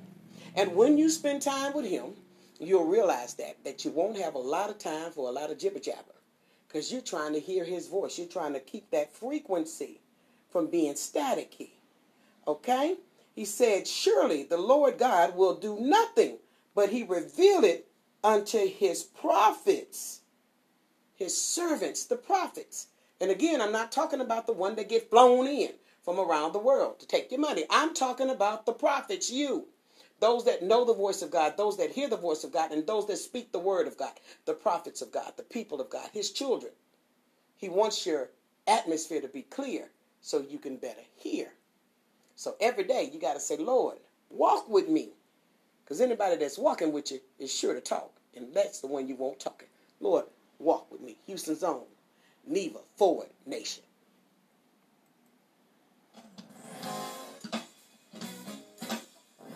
And 0.55 0.75
when 0.75 0.97
you 0.97 1.09
spend 1.09 1.41
time 1.41 1.73
with 1.73 1.85
him, 1.85 2.13
you'll 2.59 2.85
realize 2.85 3.33
that, 3.35 3.63
that 3.63 3.83
you 3.83 3.91
won't 3.91 4.17
have 4.17 4.35
a 4.35 4.39
lot 4.39 4.69
of 4.69 4.77
time 4.77 5.11
for 5.11 5.27
a 5.27 5.31
lot 5.31 5.51
of 5.51 5.57
jibber 5.57 5.79
jabber 5.79 6.15
because 6.67 6.91
you're 6.91 7.01
trying 7.01 7.33
to 7.33 7.39
hear 7.39 7.65
his 7.65 7.87
voice. 7.87 8.17
You're 8.17 8.27
trying 8.27 8.53
to 8.53 8.59
keep 8.59 8.91
that 8.91 9.13
frequency 9.13 10.01
from 10.51 10.67
being 10.67 10.93
staticky. 10.93 11.71
Okay? 12.47 12.95
He 13.35 13.43
said, 13.43 13.85
Surely 13.85 14.43
the 14.43 14.57
Lord 14.57 14.97
God 14.97 15.35
will 15.35 15.55
do 15.55 15.77
nothing, 15.77 16.37
but 16.73 16.89
he 16.89 17.03
revealed 17.03 17.65
it 17.65 17.89
unto 18.23 18.65
his 18.65 19.03
prophets, 19.03 20.21
his 21.15 21.39
servants, 21.39 22.05
the 22.05 22.15
prophets. 22.15 22.87
And 23.19 23.29
again, 23.29 23.59
I'm 23.59 23.73
not 23.73 23.91
talking 23.91 24.21
about 24.21 24.47
the 24.47 24.53
one 24.53 24.75
that 24.75 24.87
get 24.87 25.09
flown 25.09 25.47
in 25.47 25.73
from 26.01 26.17
around 26.17 26.53
the 26.53 26.59
world 26.59 26.99
to 27.01 27.07
take 27.07 27.29
your 27.29 27.41
money. 27.41 27.65
I'm 27.69 27.93
talking 27.93 28.29
about 28.29 28.65
the 28.65 28.73
prophets, 28.73 29.29
you. 29.29 29.67
Those 30.21 30.45
that 30.45 30.63
know 30.63 30.85
the 30.85 30.93
voice 30.93 31.21
of 31.21 31.29
God, 31.29 31.57
those 31.57 31.75
that 31.75 31.91
hear 31.91 32.07
the 32.07 32.15
voice 32.15 32.45
of 32.45 32.53
God, 32.53 32.71
and 32.71 32.87
those 32.87 33.05
that 33.07 33.17
speak 33.17 33.51
the 33.51 33.59
word 33.59 33.85
of 33.85 33.97
God, 33.97 34.13
the 34.45 34.53
prophets 34.53 35.01
of 35.01 35.11
God, 35.11 35.33
the 35.35 35.43
people 35.43 35.81
of 35.81 35.89
God, 35.89 36.09
his 36.13 36.31
children. 36.31 36.71
He 37.57 37.67
wants 37.67 38.05
your 38.05 38.29
atmosphere 38.65 39.19
to 39.19 39.27
be 39.27 39.41
clear 39.41 39.91
so 40.21 40.39
you 40.39 40.57
can 40.57 40.77
better 40.77 41.01
hear. 41.17 41.51
So 42.35 42.55
every 42.59 42.83
day 42.83 43.09
you 43.11 43.19
got 43.19 43.33
to 43.33 43.39
say, 43.39 43.57
Lord, 43.57 43.97
walk 44.29 44.69
with 44.69 44.89
me. 44.89 45.09
Because 45.83 46.01
anybody 46.01 46.35
that's 46.35 46.57
walking 46.57 46.91
with 46.91 47.11
you 47.11 47.19
is 47.39 47.53
sure 47.53 47.73
to 47.73 47.81
talk. 47.81 48.11
And 48.35 48.53
that's 48.53 48.81
the 48.81 48.87
one 48.87 49.07
you 49.07 49.15
won't 49.15 49.39
talking. 49.39 49.67
Lord, 50.01 50.25
walk 50.59 50.91
with 50.91 51.01
me. 51.01 51.15
Houston's 51.27 51.63
own. 51.63 51.83
Neva, 52.45 52.79
forward 52.95 53.29
nation. 53.45 53.83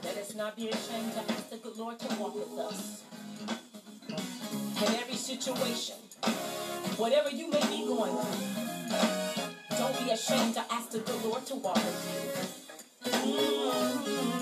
Let 0.03 0.17
us 0.17 0.35
not 0.35 0.55
be 0.55 0.69
ashamed 0.69 1.13
to 1.13 1.19
ask 1.19 1.49
the 1.49 1.57
good 1.57 1.75
Lord 1.77 1.99
to 1.99 2.15
walk 2.15 2.35
with 2.35 2.59
us. 2.59 3.03
In 4.07 4.95
every 4.95 5.15
situation, 5.15 5.95
whatever 6.97 7.29
you 7.29 7.49
may 7.49 7.61
be 7.61 7.85
going 7.85 8.15
through, 8.15 9.77
don't 9.77 9.99
be 10.05 10.11
ashamed 10.11 10.53
to 10.55 10.63
ask 10.71 10.91
the 10.91 10.99
good 10.99 11.23
Lord 11.25 11.45
to 11.47 11.55
walk 11.55 11.75
with 11.75 12.59
you. 12.59 12.68
Ooh. 13.25 14.38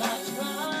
I 0.00 0.24
try. 0.36 0.71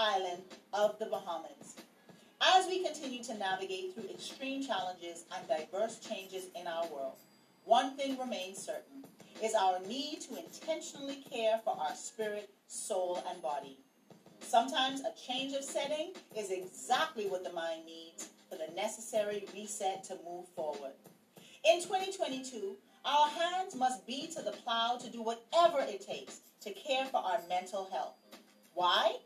Island 0.00 0.42
of 0.72 0.98
the 0.98 1.04
Bahamas. 1.04 1.76
As 2.40 2.66
we 2.66 2.82
continue 2.82 3.22
to 3.22 3.36
navigate 3.36 3.94
through 3.94 4.08
extreme 4.08 4.64
challenges 4.64 5.24
and 5.36 5.46
diverse 5.46 5.98
changes 5.98 6.46
in 6.58 6.66
our 6.66 6.86
world, 6.86 7.18
one 7.66 7.94
thing 7.98 8.18
remains 8.18 8.56
certain 8.56 9.04
is 9.42 9.54
our 9.54 9.78
need 9.86 10.22
to 10.22 10.38
intentionally 10.38 11.22
care 11.30 11.60
for 11.62 11.76
our 11.78 11.94
spirit, 11.94 12.48
soul, 12.66 13.22
and 13.28 13.42
body. 13.42 13.76
Sometimes 14.40 15.02
a 15.02 15.12
change 15.20 15.52
of 15.52 15.62
setting 15.62 16.12
is 16.34 16.50
exactly 16.50 17.26
what 17.26 17.44
the 17.44 17.52
mind 17.52 17.84
needs 17.84 18.30
for 18.48 18.56
the 18.56 18.74
necessary 18.74 19.44
reset 19.54 20.02
to 20.04 20.16
move 20.26 20.48
forward. 20.56 20.92
In 21.70 21.82
2022, 21.82 22.74
our 23.04 23.28
hands 23.28 23.74
must 23.74 24.06
be 24.06 24.28
to 24.34 24.40
the 24.40 24.52
plow 24.52 24.96
to 24.98 25.10
do 25.10 25.22
whatever 25.22 25.80
it 25.80 26.00
takes 26.06 26.40
to 26.62 26.70
care 26.72 27.04
for 27.04 27.18
our 27.18 27.40
mental 27.50 27.86
health. 27.92 28.14
Why? 28.72 29.16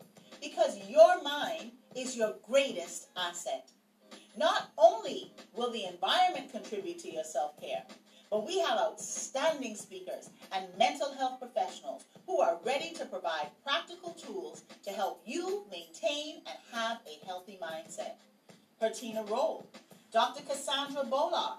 Because 0.45 0.78
your 0.90 1.22
mind 1.22 1.72
is 1.97 2.14
your 2.18 2.34
greatest 2.47 3.09
asset. 3.16 3.70
Not 4.36 4.72
only 4.76 5.32
will 5.55 5.72
the 5.72 5.86
environment 5.86 6.53
contribute 6.53 6.99
to 6.99 7.11
your 7.11 7.24
self 7.24 7.59
care, 7.59 7.82
but 8.30 8.47
we 8.47 8.59
have 8.61 8.78
outstanding 8.78 9.74
speakers 9.74 10.28
and 10.53 10.66
mental 10.78 11.14
health 11.14 11.40
professionals 11.40 12.05
who 12.26 12.40
are 12.42 12.59
ready 12.62 12.92
to 12.92 13.07
provide 13.07 13.49
practical 13.64 14.11
tools 14.12 14.64
to 14.84 14.90
help 14.90 15.22
you 15.24 15.64
maintain 15.70 16.42
and 16.47 16.59
have 16.72 16.99
a 17.07 17.24
healthy 17.24 17.59
mindset. 17.62 18.16
Hertina 18.82 19.24
Roll, 19.30 19.66
Dr. 20.12 20.42
Cassandra 20.42 21.05
Bolar, 21.05 21.55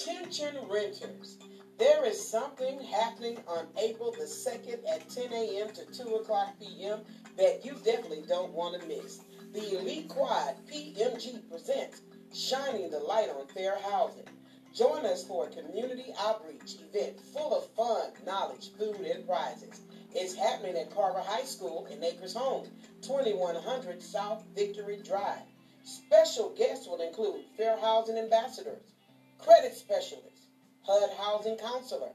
Attention 0.00 0.54
renters. 0.68 1.38
There 1.76 2.04
is 2.04 2.30
something 2.30 2.80
happening 2.84 3.38
on 3.48 3.66
April 3.76 4.12
the 4.12 4.26
2nd 4.26 4.78
at 4.88 5.10
10 5.10 5.32
a.m. 5.32 5.70
to 5.74 5.84
2 5.86 6.14
o'clock 6.16 6.54
p.m. 6.60 7.00
that 7.36 7.64
you 7.64 7.72
definitely 7.84 8.22
don't 8.28 8.52
want 8.52 8.80
to 8.80 8.86
miss. 8.86 9.22
The 9.52 9.76
Elite 9.76 10.08
Quad 10.08 10.54
PMG 10.72 11.48
presents 11.50 12.02
Shining 12.32 12.90
the 12.90 13.00
Light 13.00 13.28
on 13.28 13.48
Fair 13.48 13.76
Housing. 13.90 14.28
Join 14.72 15.04
us 15.04 15.24
for 15.24 15.46
a 15.46 15.50
community 15.50 16.12
outreach 16.20 16.76
event 16.92 17.18
full 17.32 17.56
of 17.58 17.68
fun, 17.70 18.12
knowledge, 18.24 18.70
food, 18.78 19.00
and 19.00 19.26
prizes. 19.26 19.80
It's 20.14 20.34
happening 20.34 20.76
at 20.76 20.94
Carver 20.94 21.22
High 21.22 21.44
School 21.44 21.86
in 21.90 22.04
Acres 22.04 22.34
Home, 22.34 22.68
2100 23.02 24.00
South 24.00 24.44
Victory 24.54 25.00
Drive. 25.04 25.42
Special 25.82 26.50
guests 26.50 26.86
will 26.86 27.00
include 27.00 27.46
Fair 27.56 27.76
Housing 27.80 28.18
ambassadors, 28.18 28.92
credit 29.38 29.74
specialist, 29.74 30.48
HUD 30.82 31.10
housing 31.18 31.56
counselor, 31.56 32.12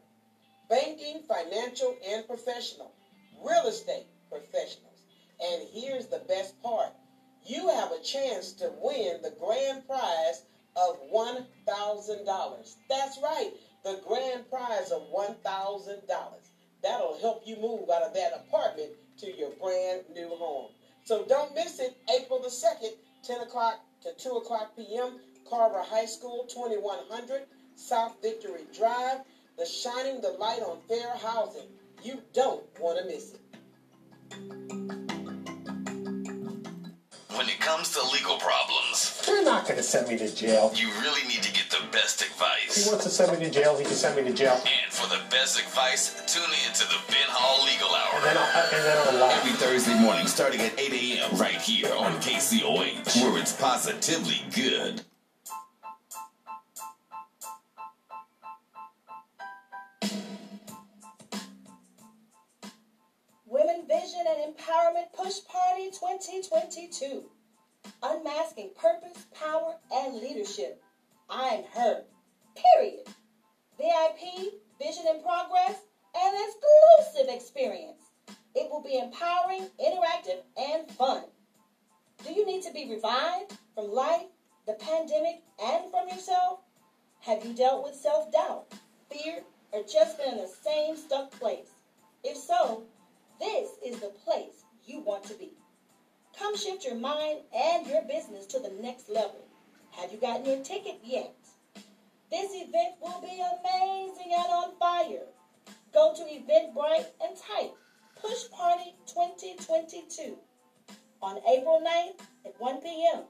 banking, 0.70 1.22
financial, 1.28 1.96
and 2.08 2.28
professional, 2.28 2.94
real 3.44 3.68
estate 3.68 4.06
professionals. 4.30 5.04
And 5.42 5.64
here's 5.74 6.08
the 6.08 6.22
best 6.28 6.62
part. 6.62 6.92
You 7.46 7.70
have 7.70 7.92
a 7.92 8.02
chance 8.02 8.54
to 8.54 8.72
win 8.82 9.22
the 9.22 9.34
grand 9.40 9.86
prize 9.88 10.44
of 10.76 10.98
$1,000. 11.14 12.76
That's 12.90 13.20
right, 13.22 13.52
the 13.84 14.02
grand 14.08 14.50
prize 14.50 14.92
of 14.92 15.04
$1,000. 15.12 16.08
That'll 16.82 17.20
help 17.20 17.44
you 17.46 17.58
move 17.58 17.90
out 17.90 18.04
of 18.04 18.14
that 18.14 18.34
apartment 18.34 18.92
to 19.20 19.38
your 19.38 19.52
brand 19.52 20.04
new 20.14 20.30
home. 20.30 20.72
So 21.06 21.26
don't 21.26 21.54
miss 21.54 21.80
it, 21.80 21.96
April 22.14 22.42
the 22.42 22.50
2nd, 22.50 22.94
10 23.24 23.42
o'clock 23.42 23.80
to 24.04 24.14
2 24.18 24.30
o'clock 24.38 24.76
p.m., 24.76 25.20
Carver 25.54 25.84
High 25.88 26.08
School, 26.08 26.48
2100 26.50 27.44
South 27.76 28.20
Victory 28.24 28.62
Drive, 28.76 29.20
the 29.56 29.68
Shining 29.68 30.20
the 30.20 30.30
Light 30.40 30.64
on 30.64 30.80
Fair 30.90 31.14
Housing. 31.22 31.68
You 32.02 32.24
don't 32.34 32.64
want 32.80 32.98
to 32.98 33.06
miss 33.06 33.36
it. 33.36 33.40
When 37.38 37.48
it 37.50 37.60
comes 37.60 37.92
to 37.92 38.02
legal 38.02 38.38
problems, 38.40 39.22
They're 39.28 39.46
not 39.46 39.66
going 39.66 39.78
to 39.78 39.84
send 39.84 40.08
me 40.08 40.18
to 40.18 40.36
jail. 40.36 40.72
you 40.74 40.88
really 41.02 41.22
need 41.28 41.44
to 41.44 41.54
get 41.54 41.70
the 41.70 41.86
best 41.92 42.24
advice. 42.24 42.84
He 42.84 42.90
wants 42.90 43.04
to 43.06 43.12
send 43.12 43.38
me 43.38 43.46
to 43.46 43.52
jail, 43.52 43.78
he 43.78 43.84
can 43.84 43.94
send 43.94 44.16
me 44.16 44.24
to 44.24 44.34
jail. 44.36 44.54
And 44.56 44.92
for 44.92 45.08
the 45.08 45.22
best 45.30 45.60
advice, 45.60 46.16
tune 46.34 46.50
in 46.66 46.74
to 46.74 46.88
the 46.88 46.98
Ben 47.10 47.30
Hall 47.30 47.64
Legal 47.64 47.94
And 47.94 48.26
then 48.26 48.38
Hour. 48.38 48.50
I'll, 48.56 48.76
and 48.76 48.86
then 48.86 48.98
I'll 49.08 49.20
lie. 49.28 49.34
Every 49.38 49.52
Thursday 49.52 50.00
morning 50.00 50.26
starting 50.26 50.62
at 50.62 50.80
8 50.80 50.94
a.m. 50.94 51.38
right 51.38 51.62
here 51.62 51.94
on 51.94 52.14
KCOH, 52.22 53.22
where 53.22 53.40
it's 53.40 53.54
positively 53.54 54.42
good. 54.56 55.04
Vision 64.14 64.28
and 64.28 64.56
Empowerment 64.56 65.12
Push 65.14 65.44
Party 65.46 65.90
2022. 65.90 67.24
Unmasking 68.04 68.70
purpose, 68.80 69.26
power, 69.34 69.76
and 69.92 70.16
leadership. 70.16 70.84
I'm 71.30 71.64
her. 71.74 72.04
Period. 72.56 73.08
VIP, 73.80 74.54
Vision 74.80 75.06
and 75.10 75.24
Progress, 75.24 75.80
and 76.16 76.36
exclusive 76.38 77.34
experience. 77.34 78.04
It 78.54 78.70
will 78.70 78.84
be 78.84 79.00
empowering, 79.00 79.68
interactive, 79.84 80.42
and 80.58 80.88
fun. 80.92 81.24
Do 82.24 82.34
you 82.34 82.46
need 82.46 82.62
to 82.64 82.74
be 82.74 82.92
revived 82.92 83.58
from 83.74 83.92
life, 83.92 84.28
the 84.68 84.74
pandemic, 84.74 85.42
and 85.60 85.90
from 85.90 86.08
yourself? 86.08 86.60
Have 87.22 87.44
you 87.44 87.54
dealt 87.54 87.84
with 87.84 87.96
self 87.96 88.32
doubt, 88.32 88.74
fear, 89.10 89.42
or 89.72 89.82
just 89.92 90.20
been 90.20 90.34
in 90.34 90.38
the 90.38 90.48
same 90.48 90.96
stuck 90.98 91.32
place? 91.32 91.72
If 92.24 92.38
so, 92.38 92.84
this 93.44 93.70
is 93.86 94.00
the 94.00 94.14
place 94.24 94.64
you 94.86 95.02
want 95.02 95.26
to 95.26 95.34
be. 95.34 95.52
Come 96.40 96.56
shift 96.56 96.86
your 96.86 96.96
mind 96.96 97.40
and 97.54 97.86
your 97.86 98.02
business 98.04 98.46
to 98.48 98.60
the 98.60 98.72
next 98.82 99.10
level. 99.10 99.46
Have 99.92 100.12
you 100.14 100.18
gotten 100.18 100.46
your 100.46 100.64
ticket 100.64 101.02
yet? 101.04 101.36
This 102.32 102.52
event 102.54 102.96
will 103.02 103.20
be 103.22 103.44
amazing 103.44 104.34
and 104.34 104.52
on 104.52 104.78
fire. 104.80 105.28
Go 105.94 106.14
to 106.16 106.24
Eventbrite 106.24 107.12
and 107.22 107.38
type 107.38 107.74
Push 108.20 108.50
Party 108.50 108.96
2022 109.08 110.38
on 111.22 111.42
April 111.48 111.82
9th 111.86 112.22
at 112.46 112.56
1 112.60 112.82
p.m. 112.82 113.24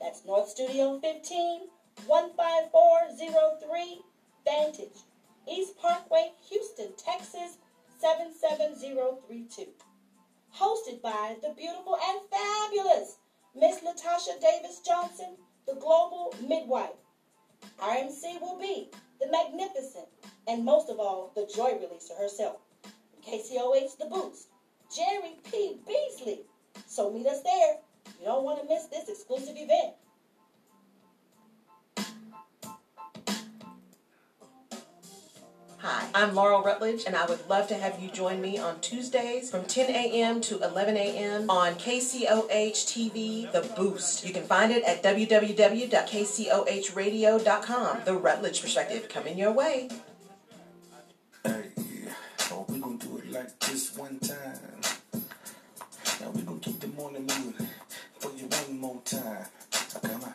That's 0.00 0.24
North 0.26 0.48
Studio 0.48 0.98
15, 0.98 1.68
15403 2.08 4.02
Vantage, 4.44 5.04
East 5.48 5.78
Parkway, 5.78 6.32
Houston, 6.48 6.92
Texas 6.96 7.58
77032. 8.00 9.66
Hosted 10.56 11.02
by 11.02 11.36
the 11.42 11.54
beautiful 11.56 11.96
and 12.08 12.20
fabulous 12.30 13.18
Miss 13.54 13.80
Latasha 13.80 14.40
Davis 14.40 14.80
Johnson, 14.86 15.36
the 15.66 15.74
global 15.74 16.34
midwife. 16.40 16.96
Our 17.78 17.96
MC 17.96 18.38
will 18.40 18.58
be 18.58 18.90
the 19.20 19.30
magnificent 19.30 20.06
and 20.50 20.64
most 20.64 20.88
of 20.88 20.98
all, 20.98 21.32
the 21.36 21.48
joy 21.54 21.70
releaser 21.78 22.18
herself. 22.18 22.56
KCOH 23.24 23.98
The 23.98 24.06
Boost, 24.06 24.48
Jerri 24.90 25.34
P. 25.50 25.76
Beasley. 25.86 26.40
So 26.86 27.12
meet 27.12 27.26
us 27.26 27.42
there. 27.42 27.76
You 28.18 28.24
don't 28.26 28.44
want 28.44 28.60
to 28.60 28.68
miss 28.68 28.86
this 28.86 29.08
exclusive 29.08 29.54
event. 29.56 29.94
Hi, 35.82 36.06
I'm 36.14 36.34
Laurel 36.34 36.62
Rutledge, 36.62 37.04
and 37.06 37.16
I 37.16 37.24
would 37.24 37.48
love 37.48 37.66
to 37.68 37.74
have 37.74 37.98
you 38.02 38.10
join 38.10 38.42
me 38.42 38.58
on 38.58 38.80
Tuesdays 38.80 39.50
from 39.50 39.64
10 39.64 39.88
a.m. 39.88 40.42
to 40.42 40.62
11 40.62 40.94
a.m. 40.94 41.48
on 41.48 41.76
KCOH 41.76 42.84
TV 42.84 43.50
The 43.50 43.62
Boost. 43.74 44.26
You 44.26 44.34
can 44.34 44.42
find 44.42 44.72
it 44.72 44.84
at 44.84 45.02
www.kcohradio.com. 45.02 47.98
The 48.04 48.12
Rutledge 48.12 48.60
Perspective 48.60 49.08
coming 49.08 49.38
your 49.38 49.52
way. 49.52 49.88
Hey, 51.44 51.70
oh, 52.50 52.66
we 52.68 52.78
gonna 52.78 52.98
do 52.98 53.16
it 53.16 53.32
like 53.32 53.58
this 53.60 53.96
one 53.96 54.18
time. 54.18 54.60
Now 56.20 56.30
we 56.32 56.42
gonna 56.42 56.60
keep 56.60 56.78
the 56.78 56.88
morning 56.88 57.22
moving 57.22 57.68
for 58.18 58.30
you 58.36 58.44
one 58.44 58.78
more 58.78 59.00
time. 59.06 59.46
Come 60.02 60.24
on. 60.24 60.34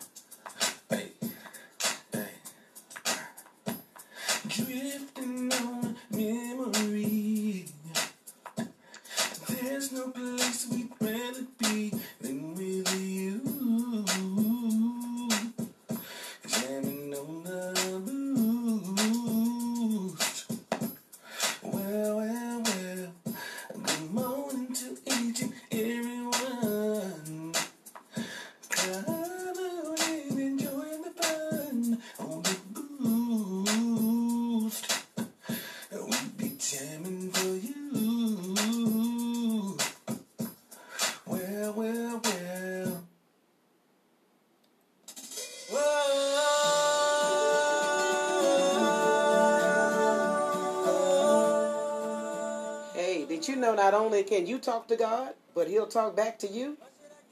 Can 54.26 54.48
you 54.48 54.58
talk 54.58 54.88
to 54.88 54.96
God, 54.96 55.34
but 55.54 55.68
He'll 55.68 55.88
talk 55.88 56.16
back 56.16 56.40
to 56.40 56.48
you? 56.48 56.78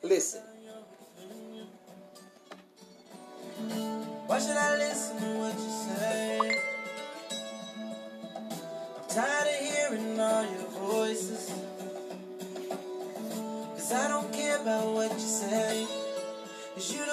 Listen. 0.04 0.42
Why 4.28 4.40
should 4.40 4.58
I 4.58 4.78
listen 4.78 5.18
to 5.18 5.40
what 5.40 5.54
you 5.54 5.70
say? 5.70 6.40
I'm 8.96 9.10
tired 9.10 9.48
of 9.48 9.60
hearing 9.66 10.20
all 10.20 10.44
your 10.44 10.70
voices. 10.88 11.52
Cause 13.62 13.92
I 13.94 14.08
don't 14.08 14.32
care 14.32 14.62
about 14.62 14.94
what 14.94 15.14
you 15.14 15.20
say. 15.20 15.88
Cause 16.76 16.94
you 16.94 17.06
don't 17.06 17.13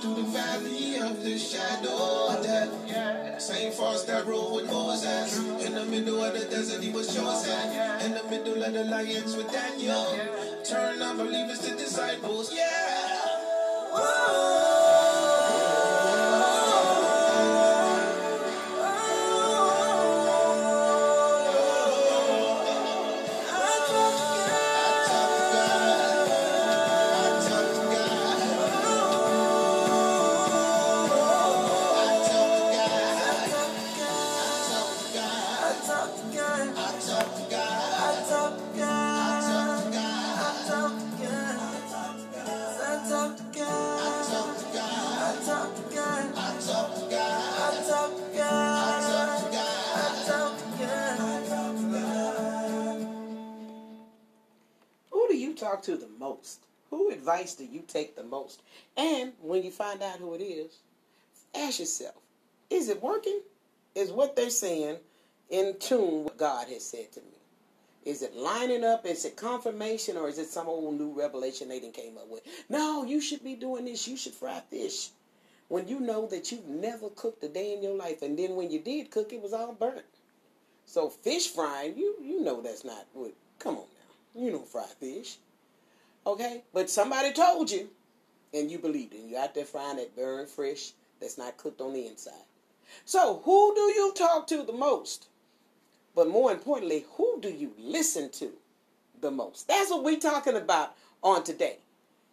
through 0.00 0.14
the 0.14 0.22
valley 0.22 0.98
of 0.98 1.22
the 1.22 1.38
shadow 1.38 2.28
of 2.28 2.42
death, 2.42 3.40
same 3.40 3.72
force 3.72 4.04
that 4.04 4.26
rode 4.26 4.54
with 4.54 4.66
Moses. 4.66 5.38
In 5.64 5.74
the 5.74 5.84
middle 5.86 6.22
of 6.22 6.34
the 6.38 6.44
desert, 6.46 6.82
he 6.82 6.90
was 6.90 7.14
chosen. 7.14 7.70
In 8.04 8.12
the 8.12 8.24
middle 8.28 8.62
of 8.62 8.72
the 8.72 8.84
lions 8.84 9.36
with 9.36 9.50
Daniel. 9.50 10.06
Turn 10.64 11.00
unbelievers 11.00 11.60
to 11.60 11.76
disciples. 11.76 12.52
Yeah. 12.52 13.16
Who 13.92 14.75
advice 57.36 57.54
do 57.54 57.64
you 57.64 57.82
take 57.86 58.16
the 58.16 58.24
most? 58.24 58.62
And 58.96 59.32
when 59.40 59.62
you 59.62 59.70
find 59.70 60.02
out 60.02 60.18
who 60.18 60.34
it 60.34 60.42
is, 60.42 60.78
ask 61.54 61.80
yourself, 61.80 62.16
is 62.70 62.88
it 62.88 63.02
working? 63.02 63.40
Is 63.94 64.10
what 64.10 64.36
they're 64.36 64.50
saying 64.50 64.96
in 65.50 65.76
tune 65.78 66.24
with 66.24 66.24
what 66.24 66.38
God 66.38 66.68
has 66.68 66.84
said 66.84 67.12
to 67.12 67.20
me? 67.20 67.26
Is 68.04 68.22
it 68.22 68.36
lining 68.36 68.84
up? 68.84 69.04
Is 69.04 69.24
it 69.24 69.36
confirmation 69.36 70.16
or 70.16 70.28
is 70.28 70.38
it 70.38 70.48
some 70.48 70.68
old 70.68 70.98
new 70.98 71.12
revelation 71.12 71.68
they 71.68 71.80
didn't 71.80 71.94
came 71.94 72.16
up 72.16 72.28
with? 72.28 72.42
No, 72.68 73.04
you 73.04 73.20
should 73.20 73.42
be 73.42 73.54
doing 73.54 73.84
this. 73.84 74.06
You 74.06 74.16
should 74.16 74.34
fry 74.34 74.62
fish. 74.70 75.10
When 75.68 75.88
you 75.88 75.98
know 75.98 76.26
that 76.28 76.52
you've 76.52 76.68
never 76.68 77.08
cooked 77.10 77.42
a 77.42 77.48
day 77.48 77.74
in 77.74 77.82
your 77.82 77.96
life, 77.96 78.22
and 78.22 78.38
then 78.38 78.54
when 78.54 78.70
you 78.70 78.78
did 78.78 79.10
cook, 79.10 79.32
it 79.32 79.42
was 79.42 79.52
all 79.52 79.72
burnt. 79.72 80.04
So 80.84 81.08
fish 81.08 81.48
frying, 81.48 81.98
you 81.98 82.14
you 82.22 82.44
know 82.44 82.62
that's 82.62 82.84
not 82.84 83.06
what. 83.12 83.32
Come 83.58 83.76
on 83.76 83.84
now, 84.36 84.40
you 84.40 84.52
don't 84.52 84.68
fry 84.68 84.84
fish, 85.00 85.38
okay? 86.26 86.64
But 86.74 86.90
somebody 86.90 87.32
told 87.32 87.70
you, 87.70 87.88
and 88.52 88.70
you 88.70 88.78
believed 88.78 89.14
it. 89.14 89.20
You 89.20 89.38
out 89.38 89.54
there 89.54 89.64
frying 89.64 89.96
that 89.96 90.16
burnt 90.16 90.48
fish 90.48 90.92
that's 91.20 91.38
not 91.38 91.56
cooked 91.56 91.80
on 91.80 91.92
the 91.92 92.06
inside. 92.06 92.34
So 93.04 93.40
who 93.44 93.74
do 93.74 93.80
you 93.80 94.12
talk 94.14 94.46
to 94.48 94.62
the 94.62 94.72
most? 94.72 95.26
But 96.14 96.28
more 96.28 96.50
importantly, 96.50 97.04
who 97.16 97.38
do 97.40 97.50
you 97.50 97.72
listen 97.78 98.30
to 98.32 98.52
the 99.20 99.30
most? 99.30 99.68
That's 99.68 99.90
what 99.90 100.04
we're 100.04 100.18
talking 100.18 100.56
about 100.56 100.94
on 101.22 101.44
today. 101.44 101.78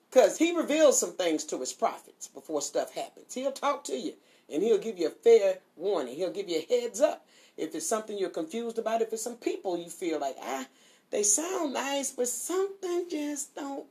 Because 0.10 0.38
he 0.38 0.56
reveals 0.56 1.00
some 1.00 1.14
things 1.14 1.44
to 1.46 1.60
his 1.60 1.74
prophets 1.74 2.28
before 2.28 2.62
stuff 2.62 2.94
happens. 2.94 3.34
He'll 3.34 3.52
talk 3.52 3.84
to 3.86 3.94
you 3.94 4.14
and 4.52 4.62
he'll 4.62 4.78
give 4.78 4.98
you 4.98 5.08
a 5.08 5.10
fair 5.10 5.58
warning. 5.76 6.16
He'll 6.16 6.32
give 6.32 6.48
you 6.48 6.62
a 6.62 6.74
heads 6.82 7.02
up 7.02 7.26
if 7.58 7.74
it's 7.74 7.88
something 7.88 8.18
you're 8.18 8.30
confused 8.30 8.78
about. 8.78 9.02
If 9.02 9.12
it's 9.12 9.24
some 9.24 9.38
people 9.38 9.78
you 9.78 9.90
feel 9.90 10.20
like, 10.20 10.36
ah, 10.42 10.68
they 11.14 11.22
sound 11.22 11.74
nice, 11.74 12.10
but 12.12 12.28
something 12.28 13.06
just 13.08 13.54
don't. 13.54 13.86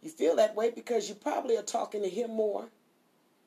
You 0.00 0.10
feel 0.10 0.36
that 0.36 0.54
way 0.54 0.70
because 0.70 1.08
you 1.08 1.16
probably 1.16 1.56
are 1.56 1.62
talking 1.62 2.04
to 2.04 2.08
him 2.08 2.30
more 2.30 2.68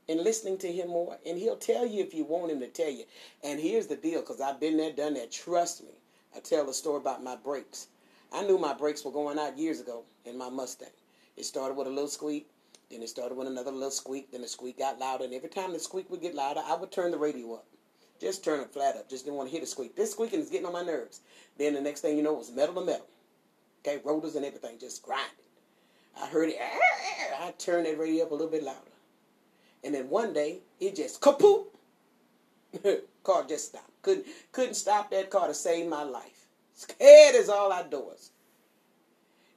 and 0.10 0.20
listening 0.20 0.58
to 0.58 0.72
him 0.72 0.90
more. 0.90 1.18
And 1.26 1.38
he'll 1.38 1.56
tell 1.56 1.86
you 1.86 2.04
if 2.04 2.14
you 2.14 2.26
want 2.26 2.52
him 2.52 2.60
to 2.60 2.68
tell 2.68 2.90
you. 2.90 3.06
And 3.42 3.58
here's 3.58 3.88
the 3.88 3.96
deal 3.96 4.20
because 4.20 4.42
I've 4.42 4.60
been 4.60 4.76
there, 4.76 4.92
done 4.92 5.14
that. 5.14 5.32
Trust 5.32 5.84
me. 5.84 5.94
I 6.36 6.42
tell 6.42 6.66
the 6.66 6.74
story 6.74 6.98
about 6.98 7.24
my 7.24 7.38
brakes. 7.38 7.88
I 8.34 8.46
knew 8.46 8.58
my 8.58 8.74
brakes 8.74 9.06
were 9.06 9.12
going 9.12 9.40
out 9.40 9.58
years 9.58 9.80
ago 9.80 10.04
in 10.26 10.38
my 10.38 10.50
Mustang. 10.50 10.90
It 11.38 11.46
started 11.46 11.78
with 11.78 11.88
a 11.88 11.90
little 11.90 12.10
squeak, 12.10 12.50
then 12.92 13.02
it 13.02 13.08
started 13.08 13.38
with 13.38 13.48
another 13.48 13.72
little 13.72 13.92
squeak, 13.92 14.30
then 14.34 14.42
the 14.42 14.50
squeak 14.50 14.80
got 14.80 15.00
louder, 15.00 15.24
and 15.24 15.34
every 15.34 15.48
time 15.48 15.72
the 15.72 15.80
squeak 15.80 16.10
would 16.10 16.22
get 16.22 16.36
louder, 16.36 16.62
I 16.66 16.76
would 16.76 16.92
turn 16.92 17.12
the 17.12 17.18
radio 17.18 17.54
up. 17.54 17.66
Just 18.20 18.44
turn 18.44 18.62
it 18.62 18.72
flat 18.72 18.96
up. 18.96 19.10
Just 19.10 19.26
didn't 19.26 19.38
want 19.38 19.50
to 19.50 19.52
hear 19.52 19.62
the 19.62 19.68
squeak. 19.68 19.96
This 19.96 20.12
squeaking 20.12 20.40
is 20.40 20.50
getting 20.50 20.66
on 20.66 20.74
my 20.74 20.84
nerves. 20.84 21.22
Then 21.58 21.74
the 21.74 21.82
next 21.82 22.02
thing 22.02 22.18
you 22.18 22.24
know, 22.24 22.36
it 22.36 22.40
was 22.40 22.52
metal 22.52 22.76
to 22.76 22.82
metal. 22.82 23.08
Okay, 23.86 24.02
rotors 24.04 24.36
and 24.36 24.46
everything 24.46 24.80
just 24.80 25.04
grinding. 25.04 25.30
I 26.20 26.28
heard 26.28 26.50
it. 26.50 26.58
Ah! 26.62 27.48
I 27.48 27.52
turned 27.52 27.86
that 27.86 28.00
radio 28.00 28.26
up 28.26 28.32
a 28.32 28.36
little 28.36 28.50
bit 28.50 28.64
louder. 28.64 28.80
And 29.84 29.94
then 29.94 30.10
one 30.10 30.34
day, 30.34 30.60
it 30.80 30.96
just 30.96 31.22
kapoop. 31.22 31.66
car 33.24 33.46
just 33.48 33.70
stopped. 33.70 34.02
Couldn't 34.02 34.26
couldn't 34.52 34.74
stop 34.76 35.12
that 35.12 35.30
car 35.30 35.48
to 35.48 35.54
save 35.54 35.88
my 35.88 36.04
life. 36.04 36.48
Scared 36.74 37.36
as 37.36 37.50
all 37.50 37.72
outdoors. 37.72 38.32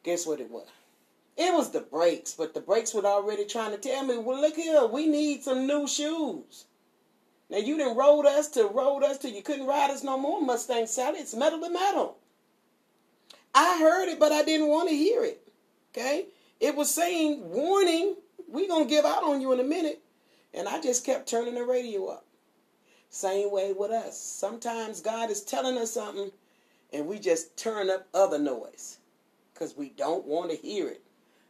Guess 0.03 0.27
what 0.27 0.41
it 0.41 0.51
was? 0.51 0.67
It 1.37 1.55
was 1.55 1.71
the 1.71 1.81
brakes, 1.81 2.35
but 2.37 2.53
the 2.55 2.61
brakes 2.61 2.93
were 2.93 3.05
already 3.05 3.45
trying 3.45 3.71
to 3.71 3.77
tell 3.79 4.05
me, 4.05 4.19
well, 4.19 4.41
look 4.41 4.57
here, 4.57 4.87
we 4.87 5.07
need 5.07 5.45
some 5.45 5.67
new 5.67 5.87
shoes. 5.87 6.65
Now 7.51 7.59
you 7.59 7.77
didn't 7.77 7.97
rolled 7.97 8.27
us 8.27 8.49
to 8.51 8.67
rolled 8.67 9.03
us 9.03 9.19
till 9.19 9.33
you 9.33 9.43
couldn't 9.43 9.67
ride 9.67 9.91
us 9.91 10.05
no 10.05 10.19
more, 10.19 10.41
Mustang 10.41 10.87
Sally. 10.87 11.21
It's 11.21 11.35
metal 11.35 11.61
to 11.61 11.71
metal. 11.71 12.19
I 13.55 13.79
heard 13.81 14.09
it, 14.09 14.21
but 14.21 14.33
I 14.33 14.43
didn't 14.43 14.69
want 14.69 14.89
to 14.89 14.95
hear 14.95 15.25
it. 15.25 15.49
Okay? 15.93 16.27
It 16.61 16.77
was 16.77 16.91
saying, 16.91 17.51
warning, 17.51 18.17
we 18.49 18.69
gonna 18.69 18.85
give 18.85 19.05
out 19.05 19.25
on 19.25 19.41
you 19.41 19.53
in 19.53 19.61
a 19.61 19.65
minute. 19.65 20.01
And 20.53 20.69
I 20.69 20.81
just 20.81 21.05
kept 21.05 21.29
turning 21.29 21.55
the 21.55 21.65
radio 21.65 22.07
up. 22.07 22.25
Same 23.11 23.51
way 23.51 23.73
with 23.73 23.91
us. 23.91 24.19
Sometimes 24.19 25.01
God 25.01 25.31
is 25.31 25.43
telling 25.43 25.79
us 25.79 25.93
something 25.93 26.31
and 26.93 27.07
we 27.07 27.19
just 27.19 27.57
turn 27.57 27.91
up 27.91 28.07
other 28.15 28.39
noise 28.39 28.99
because 29.53 29.77
we 29.77 29.91
don't 29.91 30.27
want 30.27 30.51
to 30.51 30.57
hear 30.57 30.89
it. 30.89 31.03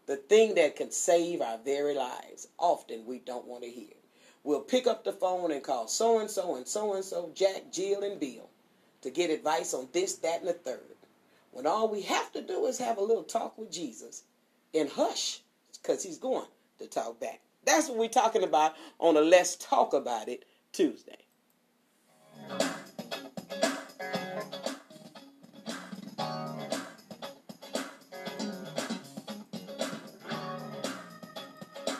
The 0.06 0.16
thing 0.16 0.54
that 0.54 0.76
can 0.76 0.90
save 0.90 1.40
our 1.40 1.58
very 1.58 1.94
lives, 1.94 2.48
often 2.58 3.06
we 3.06 3.18
don't 3.18 3.46
want 3.46 3.62
to 3.64 3.70
hear. 3.70 3.97
We'll 4.44 4.60
pick 4.60 4.86
up 4.86 5.04
the 5.04 5.12
phone 5.12 5.50
and 5.52 5.62
call 5.62 5.88
so 5.88 6.20
and 6.20 6.30
so 6.30 6.56
and 6.56 6.66
so 6.66 6.94
and 6.94 7.04
so, 7.04 7.30
Jack, 7.34 7.72
Jill, 7.72 8.02
and 8.02 8.18
Bill, 8.18 8.48
to 9.02 9.10
get 9.10 9.30
advice 9.30 9.74
on 9.74 9.88
this, 9.92 10.14
that, 10.16 10.40
and 10.40 10.48
the 10.48 10.52
third. 10.52 10.96
When 11.52 11.66
all 11.66 11.88
we 11.88 12.02
have 12.02 12.32
to 12.32 12.42
do 12.42 12.66
is 12.66 12.78
have 12.78 12.98
a 12.98 13.02
little 13.02 13.24
talk 13.24 13.58
with 13.58 13.70
Jesus 13.70 14.22
and 14.74 14.88
hush 14.88 15.40
because 15.80 16.02
he's 16.02 16.18
going 16.18 16.46
to 16.78 16.86
talk 16.86 17.18
back. 17.20 17.40
That's 17.64 17.88
what 17.88 17.98
we're 17.98 18.08
talking 18.08 18.44
about 18.44 18.74
on 18.98 19.16
a 19.16 19.20
Let's 19.20 19.56
Talk 19.56 19.92
About 19.92 20.28
It 20.28 20.44
Tuesday. 20.72 21.16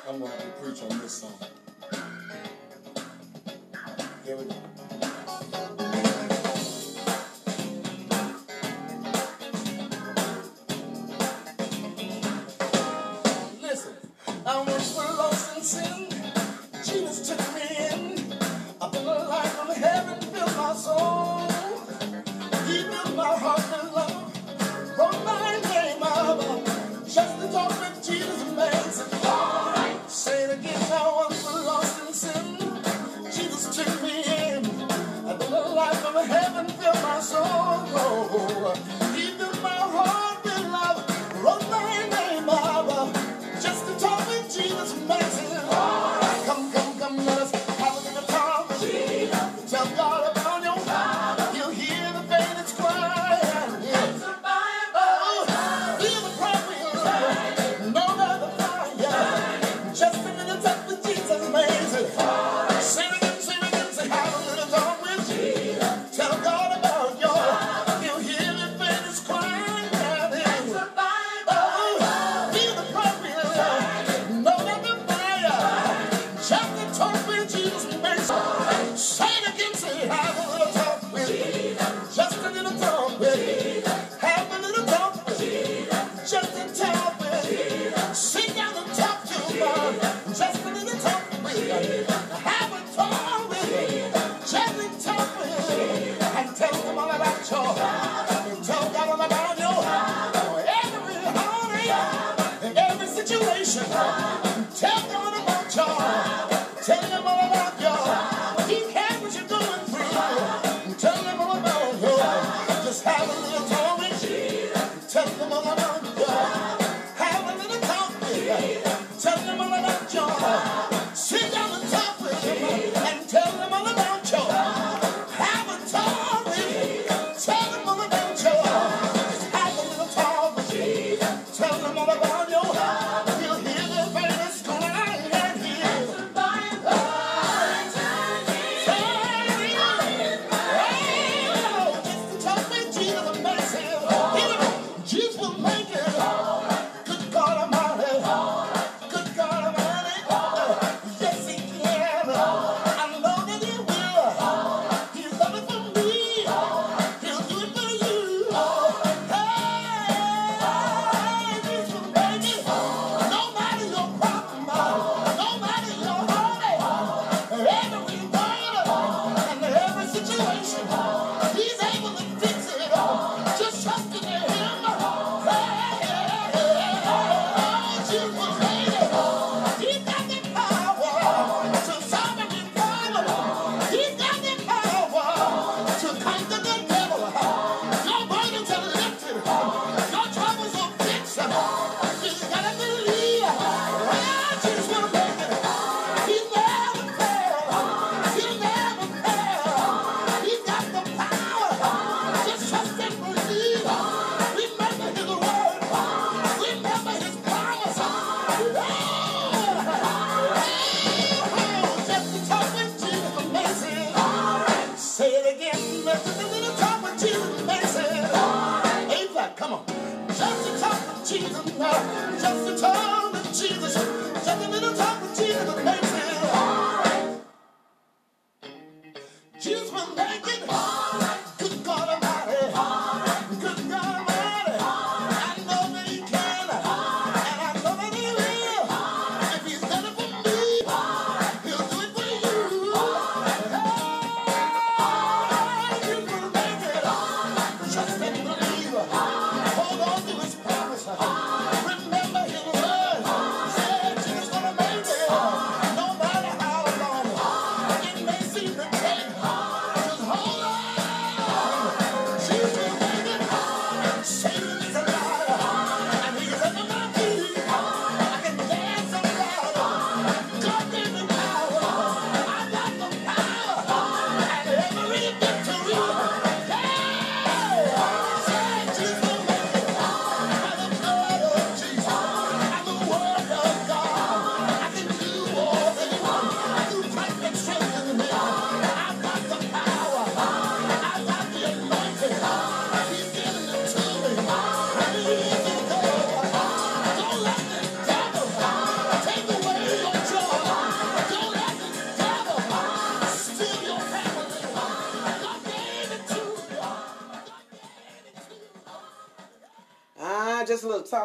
I'm 0.09 0.21
going 0.21 0.33
to 0.33 0.47
preach 0.63 0.83
on 0.83 0.99
this 1.01 1.13
song. 1.13 1.35
Here 4.29 4.88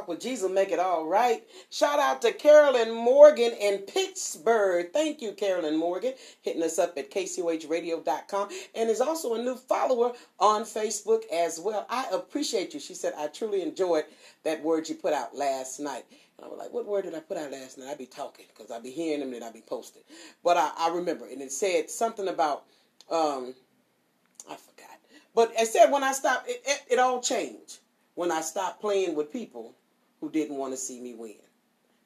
Walk 0.04 0.10
with 0.10 0.20
Jesus 0.20 0.52
make 0.52 0.70
it 0.70 0.80
all 0.80 1.06
right. 1.06 1.48
Shout 1.70 1.98
out 1.98 2.22
to 2.24 2.34
Carolyn 2.34 2.94
Morgan 2.94 3.54
in 3.54 3.78
Pittsburgh. 3.84 4.92
Thank 4.92 5.22
you, 5.22 5.32
Carolyn 5.32 5.78
Morgan, 5.78 6.14
hitting 6.42 6.62
us 6.62 6.78
up 6.78 6.98
at 6.98 7.10
kcohradio.com. 7.10 8.50
And 8.76 8.90
is 8.90 9.00
also 9.00 9.36
a 9.36 9.42
new 9.42 9.56
follower 9.56 10.12
on 10.42 10.64
Facebook 10.64 11.22
as 11.32 11.58
well. 11.58 11.86
I 11.90 12.08
appreciate 12.12 12.74
you. 12.74 12.82
She 12.82 12.94
said, 12.94 13.14
I 13.18 13.28
truly 13.28 13.62
enjoyed 13.62 14.04
that 14.44 14.62
word 14.62 14.90
you 14.90 14.96
put 14.96 15.14
out 15.14 15.38
last 15.38 15.80
night. 15.80 16.04
And 16.38 16.48
I 16.48 16.50
was 16.50 16.60
like, 16.60 16.74
what 16.74 16.86
word 16.86 17.06
did 17.06 17.16
I 17.16 17.22
put 17.22 17.38
out 17.38 17.54
last 17.54 17.78
night? 17.78 17.88
I'd 17.88 17.98
be 17.98 18.06
talking 18.06 18.48
because 18.54 18.72
I'd 18.72 18.84
be 18.84 18.92
hearing 18.92 19.22
them 19.22 19.32
and 19.32 19.42
I'd 19.42 19.54
be 19.54 19.64
posting. 19.66 20.04
But 20.44 20.58
I, 20.58 20.70
I, 20.78 20.90
remember, 20.90 21.28
and 21.28 21.42
it 21.42 21.54
said 21.54 21.90
something 21.90 22.28
about, 22.28 22.66
um, 23.10 23.56
I 24.50 24.58
forgot. 24.58 25.00
But 25.34 25.54
it 25.58 25.70
said 25.70 25.92
when 25.92 26.04
I 26.04 26.12
stopped, 26.12 26.50
it, 26.50 26.62
it, 26.66 26.82
it 26.92 27.00
all 27.00 27.22
changed 27.22 27.80
when 28.16 28.32
I 28.32 28.42
stopped 28.42 28.82
playing 28.82 29.16
with 29.16 29.32
people 29.32 29.76
who 30.24 30.30
didn't 30.30 30.56
want 30.56 30.72
to 30.72 30.78
see 30.78 31.02
me 31.02 31.14
win. 31.14 31.36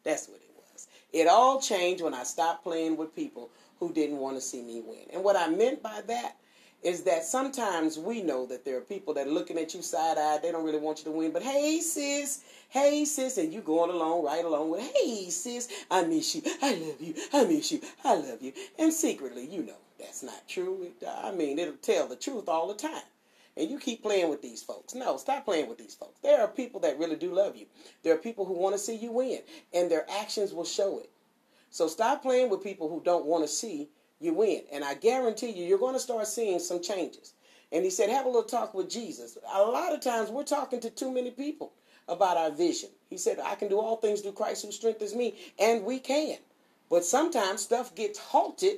That's 0.03 0.27
what 0.27 0.37
it 0.37 0.49
was. 0.55 0.87
It 1.13 1.27
all 1.27 1.61
changed 1.61 2.03
when 2.03 2.15
I 2.15 2.23
stopped 2.23 2.63
playing 2.63 2.97
with 2.97 3.15
people 3.15 3.51
who 3.79 3.93
didn't 3.93 4.17
want 4.17 4.37
to 4.37 4.41
see 4.41 4.63
me 4.63 4.81
win. 4.83 5.05
And 5.13 5.23
what 5.23 5.35
I 5.35 5.47
meant 5.49 5.83
by 5.83 6.01
that 6.07 6.35
is 6.81 7.03
that 7.03 7.23
sometimes 7.23 7.99
we 7.99 8.23
know 8.23 8.47
that 8.47 8.65
there 8.65 8.75
are 8.75 8.81
people 8.81 9.13
that 9.13 9.27
are 9.27 9.31
looking 9.31 9.59
at 9.59 9.75
you 9.75 9.83
side 9.83 10.17
eyed, 10.17 10.41
they 10.41 10.51
don't 10.51 10.65
really 10.65 10.79
want 10.79 10.97
you 10.97 11.03
to 11.05 11.11
win, 11.11 11.31
but 11.31 11.43
hey, 11.43 11.79
sis, 11.79 12.43
hey, 12.69 13.05
sis, 13.05 13.37
and 13.37 13.53
you 13.53 13.61
going 13.61 13.91
along 13.91 14.25
right 14.25 14.43
along 14.43 14.71
with, 14.71 14.81
hey, 14.81 15.29
sis, 15.29 15.67
I 15.91 16.03
miss 16.03 16.33
you, 16.33 16.41
I 16.63 16.73
love 16.73 16.99
you, 16.99 17.13
I 17.33 17.43
miss 17.45 17.71
you, 17.71 17.81
I 18.03 18.15
love 18.15 18.41
you. 18.41 18.51
And 18.79 18.91
secretly, 18.91 19.45
you 19.45 19.61
know, 19.61 19.77
that's 19.99 20.23
not 20.23 20.47
true. 20.47 20.87
I 21.07 21.31
mean, 21.31 21.59
it'll 21.59 21.75
tell 21.75 22.07
the 22.07 22.15
truth 22.15 22.49
all 22.49 22.67
the 22.67 22.73
time 22.73 23.03
and 23.57 23.69
you 23.69 23.79
keep 23.79 24.03
playing 24.03 24.29
with 24.29 24.41
these 24.41 24.61
folks. 24.61 24.93
No, 24.93 25.17
stop 25.17 25.45
playing 25.45 25.67
with 25.67 25.77
these 25.77 25.95
folks. 25.95 26.19
There 26.21 26.39
are 26.41 26.47
people 26.47 26.79
that 26.81 26.99
really 26.99 27.15
do 27.15 27.33
love 27.33 27.55
you. 27.55 27.65
There 28.03 28.13
are 28.13 28.19
people 28.19 28.45
who 28.45 28.53
want 28.53 28.75
to 28.75 28.79
see 28.79 28.95
you 28.95 29.11
win, 29.11 29.39
and 29.73 29.89
their 29.89 30.05
actions 30.09 30.53
will 30.53 30.65
show 30.65 30.99
it. 30.99 31.09
So 31.69 31.87
stop 31.87 32.21
playing 32.21 32.49
with 32.49 32.63
people 32.63 32.89
who 32.89 33.01
don't 33.03 33.25
want 33.25 33.43
to 33.43 33.47
see 33.47 33.89
you 34.19 34.33
win. 34.33 34.61
And 34.71 34.83
I 34.83 34.93
guarantee 34.93 35.51
you, 35.51 35.65
you're 35.65 35.77
going 35.77 35.95
to 35.95 35.99
start 35.99 36.27
seeing 36.27 36.59
some 36.59 36.81
changes. 36.81 37.33
And 37.71 37.83
he 37.83 37.89
said, 37.89 38.09
have 38.09 38.25
a 38.25 38.29
little 38.29 38.43
talk 38.43 38.73
with 38.73 38.89
Jesus. 38.89 39.37
A 39.53 39.61
lot 39.61 39.93
of 39.93 39.99
times 39.99 40.29
we're 40.29 40.43
talking 40.43 40.79
to 40.79 40.89
too 40.89 41.11
many 41.11 41.31
people 41.31 41.73
about 42.07 42.37
our 42.37 42.51
vision. 42.51 42.89
He 43.09 43.17
said, 43.17 43.39
I 43.43 43.55
can 43.55 43.67
do 43.67 43.79
all 43.79 43.97
things 43.97 44.21
through 44.21 44.31
Christ 44.33 44.65
who 44.65 44.71
strengthens 44.71 45.13
me, 45.13 45.35
and 45.59 45.83
we 45.83 45.99
can. 45.99 46.37
But 46.89 47.03
sometimes 47.03 47.61
stuff 47.61 47.93
gets 47.95 48.17
halted 48.17 48.77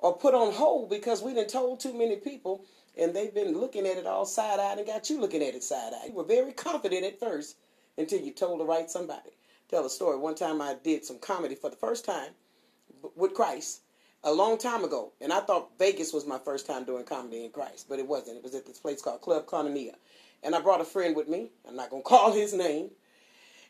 or 0.00 0.16
put 0.16 0.34
on 0.34 0.52
hold 0.52 0.90
because 0.90 1.22
we've 1.22 1.36
been 1.36 1.46
told 1.46 1.78
too 1.78 1.92
many 1.92 2.16
people 2.16 2.64
and 2.98 3.14
they've 3.14 3.34
been 3.34 3.56
looking 3.58 3.86
at 3.86 3.96
it 3.96 4.06
all 4.06 4.26
side-eyed 4.26 4.78
and 4.78 4.86
got 4.86 5.08
you 5.08 5.20
looking 5.20 5.42
at 5.42 5.54
it 5.54 5.62
side-eyed. 5.62 6.08
You 6.08 6.14
were 6.14 6.24
very 6.24 6.52
confident 6.52 7.04
at 7.04 7.20
first 7.20 7.56
until 7.96 8.20
you 8.20 8.32
told 8.32 8.60
the 8.60 8.64
right 8.64 8.90
somebody. 8.90 9.30
Tell 9.68 9.84
a 9.84 9.90
story. 9.90 10.18
One 10.18 10.34
time 10.34 10.62
I 10.62 10.76
did 10.82 11.04
some 11.04 11.18
comedy 11.18 11.54
for 11.54 11.70
the 11.70 11.76
first 11.76 12.04
time 12.04 12.30
with 13.16 13.34
Christ 13.34 13.82
a 14.24 14.32
long 14.32 14.58
time 14.58 14.82
ago, 14.82 15.12
and 15.20 15.32
I 15.32 15.40
thought 15.40 15.78
Vegas 15.78 16.12
was 16.12 16.26
my 16.26 16.38
first 16.38 16.66
time 16.66 16.84
doing 16.84 17.04
comedy 17.04 17.44
in 17.44 17.50
Christ, 17.50 17.86
but 17.88 17.98
it 17.98 18.06
wasn't. 18.06 18.38
It 18.38 18.42
was 18.42 18.54
at 18.54 18.66
this 18.66 18.78
place 18.78 19.02
called 19.02 19.20
Club 19.20 19.46
Koinonia, 19.46 19.94
and 20.42 20.54
I 20.54 20.60
brought 20.60 20.80
a 20.80 20.84
friend 20.84 21.14
with 21.14 21.28
me. 21.28 21.50
I'm 21.68 21.76
not 21.76 21.90
gonna 21.90 22.02
call 22.04 22.32
his 22.32 22.54
name, 22.54 22.90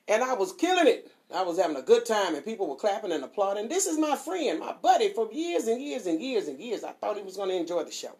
and 0.06 0.22
I 0.22 0.34
was 0.34 0.52
killing 0.52 0.86
it. 0.86 1.10
I 1.34 1.42
was 1.42 1.58
having 1.58 1.76
a 1.76 1.82
good 1.82 2.06
time, 2.06 2.34
and 2.34 2.44
people 2.44 2.68
were 2.68 2.76
clapping 2.76 3.12
and 3.12 3.24
applauding. 3.24 3.68
This 3.68 3.86
is 3.86 3.98
my 3.98 4.16
friend, 4.16 4.60
my 4.60 4.72
buddy, 4.72 5.10
for 5.12 5.30
years 5.30 5.66
and 5.66 5.82
years 5.82 6.06
and 6.06 6.22
years 6.22 6.48
and 6.48 6.58
years. 6.58 6.84
I 6.84 6.92
thought 6.92 7.18
he 7.18 7.22
was 7.22 7.36
gonna 7.36 7.54
enjoy 7.54 7.84
the 7.84 7.90
show. 7.90 8.16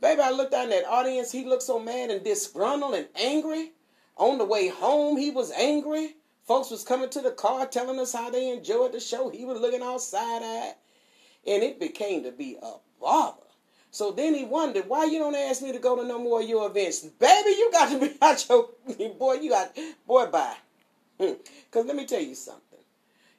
Baby, 0.00 0.22
I 0.22 0.30
looked 0.30 0.54
out 0.54 0.64
in 0.64 0.70
that 0.70 0.86
audience. 0.86 1.30
He 1.30 1.44
looked 1.44 1.62
so 1.62 1.78
mad 1.78 2.10
and 2.10 2.24
disgruntled 2.24 2.94
and 2.94 3.08
angry. 3.14 3.72
On 4.16 4.38
the 4.38 4.44
way 4.44 4.68
home, 4.68 5.16
he 5.16 5.30
was 5.30 5.50
angry. 5.52 6.16
Folks 6.46 6.70
was 6.70 6.84
coming 6.84 7.10
to 7.10 7.20
the 7.20 7.30
car 7.30 7.66
telling 7.66 7.98
us 7.98 8.12
how 8.12 8.30
they 8.30 8.50
enjoyed 8.50 8.92
the 8.92 9.00
show. 9.00 9.28
He 9.30 9.44
was 9.44 9.60
looking 9.60 9.82
all 9.82 9.98
side-eyed 9.98 10.74
and 11.46 11.62
it 11.62 11.80
became 11.80 12.24
to 12.24 12.32
be 12.32 12.56
a 12.62 12.72
bother. 13.00 13.42
So 13.90 14.12
then 14.12 14.34
he 14.34 14.44
wondered, 14.44 14.88
why 14.88 15.04
you 15.06 15.18
don't 15.18 15.34
ask 15.34 15.62
me 15.62 15.72
to 15.72 15.78
go 15.78 15.96
to 15.96 16.06
no 16.06 16.18
more 16.18 16.40
of 16.40 16.48
your 16.48 16.68
events? 16.68 17.00
Baby, 17.00 17.50
you 17.50 17.70
got 17.72 17.90
to 17.90 17.98
be 17.98 18.16
out 18.22 18.48
your, 18.48 18.68
boy, 19.18 19.34
you 19.34 19.50
got, 19.50 19.76
boy, 20.06 20.26
bye. 20.26 20.56
Hmm. 21.20 21.34
let 21.74 21.96
me 21.96 22.06
tell 22.06 22.20
you 22.20 22.34
something. 22.34 22.78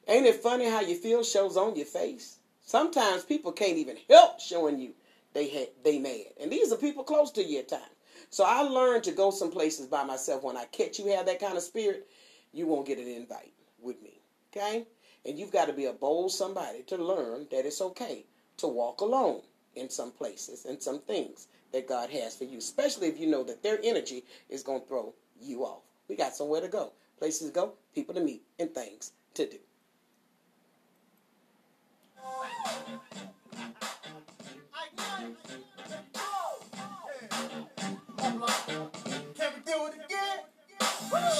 Ain't 0.07 0.25
it 0.25 0.35
funny 0.35 0.69
how 0.69 0.81
you 0.81 0.95
feel 0.95 1.23
shows 1.23 1.57
on 1.57 1.75
your 1.75 1.85
face? 1.85 2.37
Sometimes 2.65 3.23
people 3.23 3.51
can't 3.51 3.77
even 3.77 3.97
help 4.09 4.39
showing 4.39 4.79
you 4.79 4.93
they 5.33 5.49
had, 5.49 5.67
they 5.83 5.99
mad. 5.99 6.33
And 6.41 6.51
these 6.51 6.71
are 6.71 6.77
people 6.77 7.03
close 7.03 7.31
to 7.31 7.43
you 7.43 7.59
at 7.59 7.69
times. 7.69 7.83
So 8.29 8.43
I 8.45 8.61
learned 8.61 9.03
to 9.05 9.11
go 9.11 9.31
some 9.31 9.51
places 9.51 9.87
by 9.87 10.03
myself. 10.03 10.43
When 10.43 10.57
I 10.57 10.65
catch 10.65 10.99
you 10.99 11.07
have 11.15 11.25
that 11.25 11.39
kind 11.39 11.57
of 11.57 11.63
spirit, 11.63 12.07
you 12.53 12.67
won't 12.67 12.87
get 12.87 12.99
an 12.99 13.07
invite 13.07 13.53
with 13.81 14.01
me. 14.01 14.19
Okay? 14.51 14.85
And 15.25 15.37
you've 15.37 15.51
got 15.51 15.65
to 15.65 15.73
be 15.73 15.85
a 15.85 15.93
bold 15.93 16.31
somebody 16.31 16.83
to 16.83 16.97
learn 16.97 17.47
that 17.51 17.65
it's 17.65 17.81
okay 17.81 18.25
to 18.57 18.67
walk 18.67 19.01
alone 19.01 19.41
in 19.75 19.89
some 19.89 20.11
places 20.11 20.65
and 20.65 20.81
some 20.81 20.99
things 20.99 21.47
that 21.71 21.87
God 21.87 22.09
has 22.09 22.35
for 22.35 22.43
you, 22.43 22.57
especially 22.57 23.07
if 23.07 23.19
you 23.19 23.27
know 23.27 23.43
that 23.43 23.63
their 23.63 23.79
energy 23.83 24.23
is 24.49 24.63
going 24.63 24.81
to 24.81 24.87
throw 24.87 25.13
you 25.41 25.63
off. 25.63 25.83
We 26.07 26.15
got 26.15 26.35
somewhere 26.35 26.61
to 26.61 26.67
go, 26.67 26.91
places 27.17 27.47
to 27.47 27.53
go, 27.53 27.73
people 27.95 28.13
to 28.15 28.21
meet, 28.21 28.43
and 28.59 28.73
things 28.73 29.13
to 29.35 29.47
do. 29.47 29.57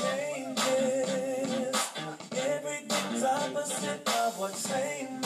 Changes. 0.02 1.76
Everything's 2.32 3.24
opposite 3.24 4.08
of 4.08 4.40
what's 4.40 4.60
same 4.60 5.21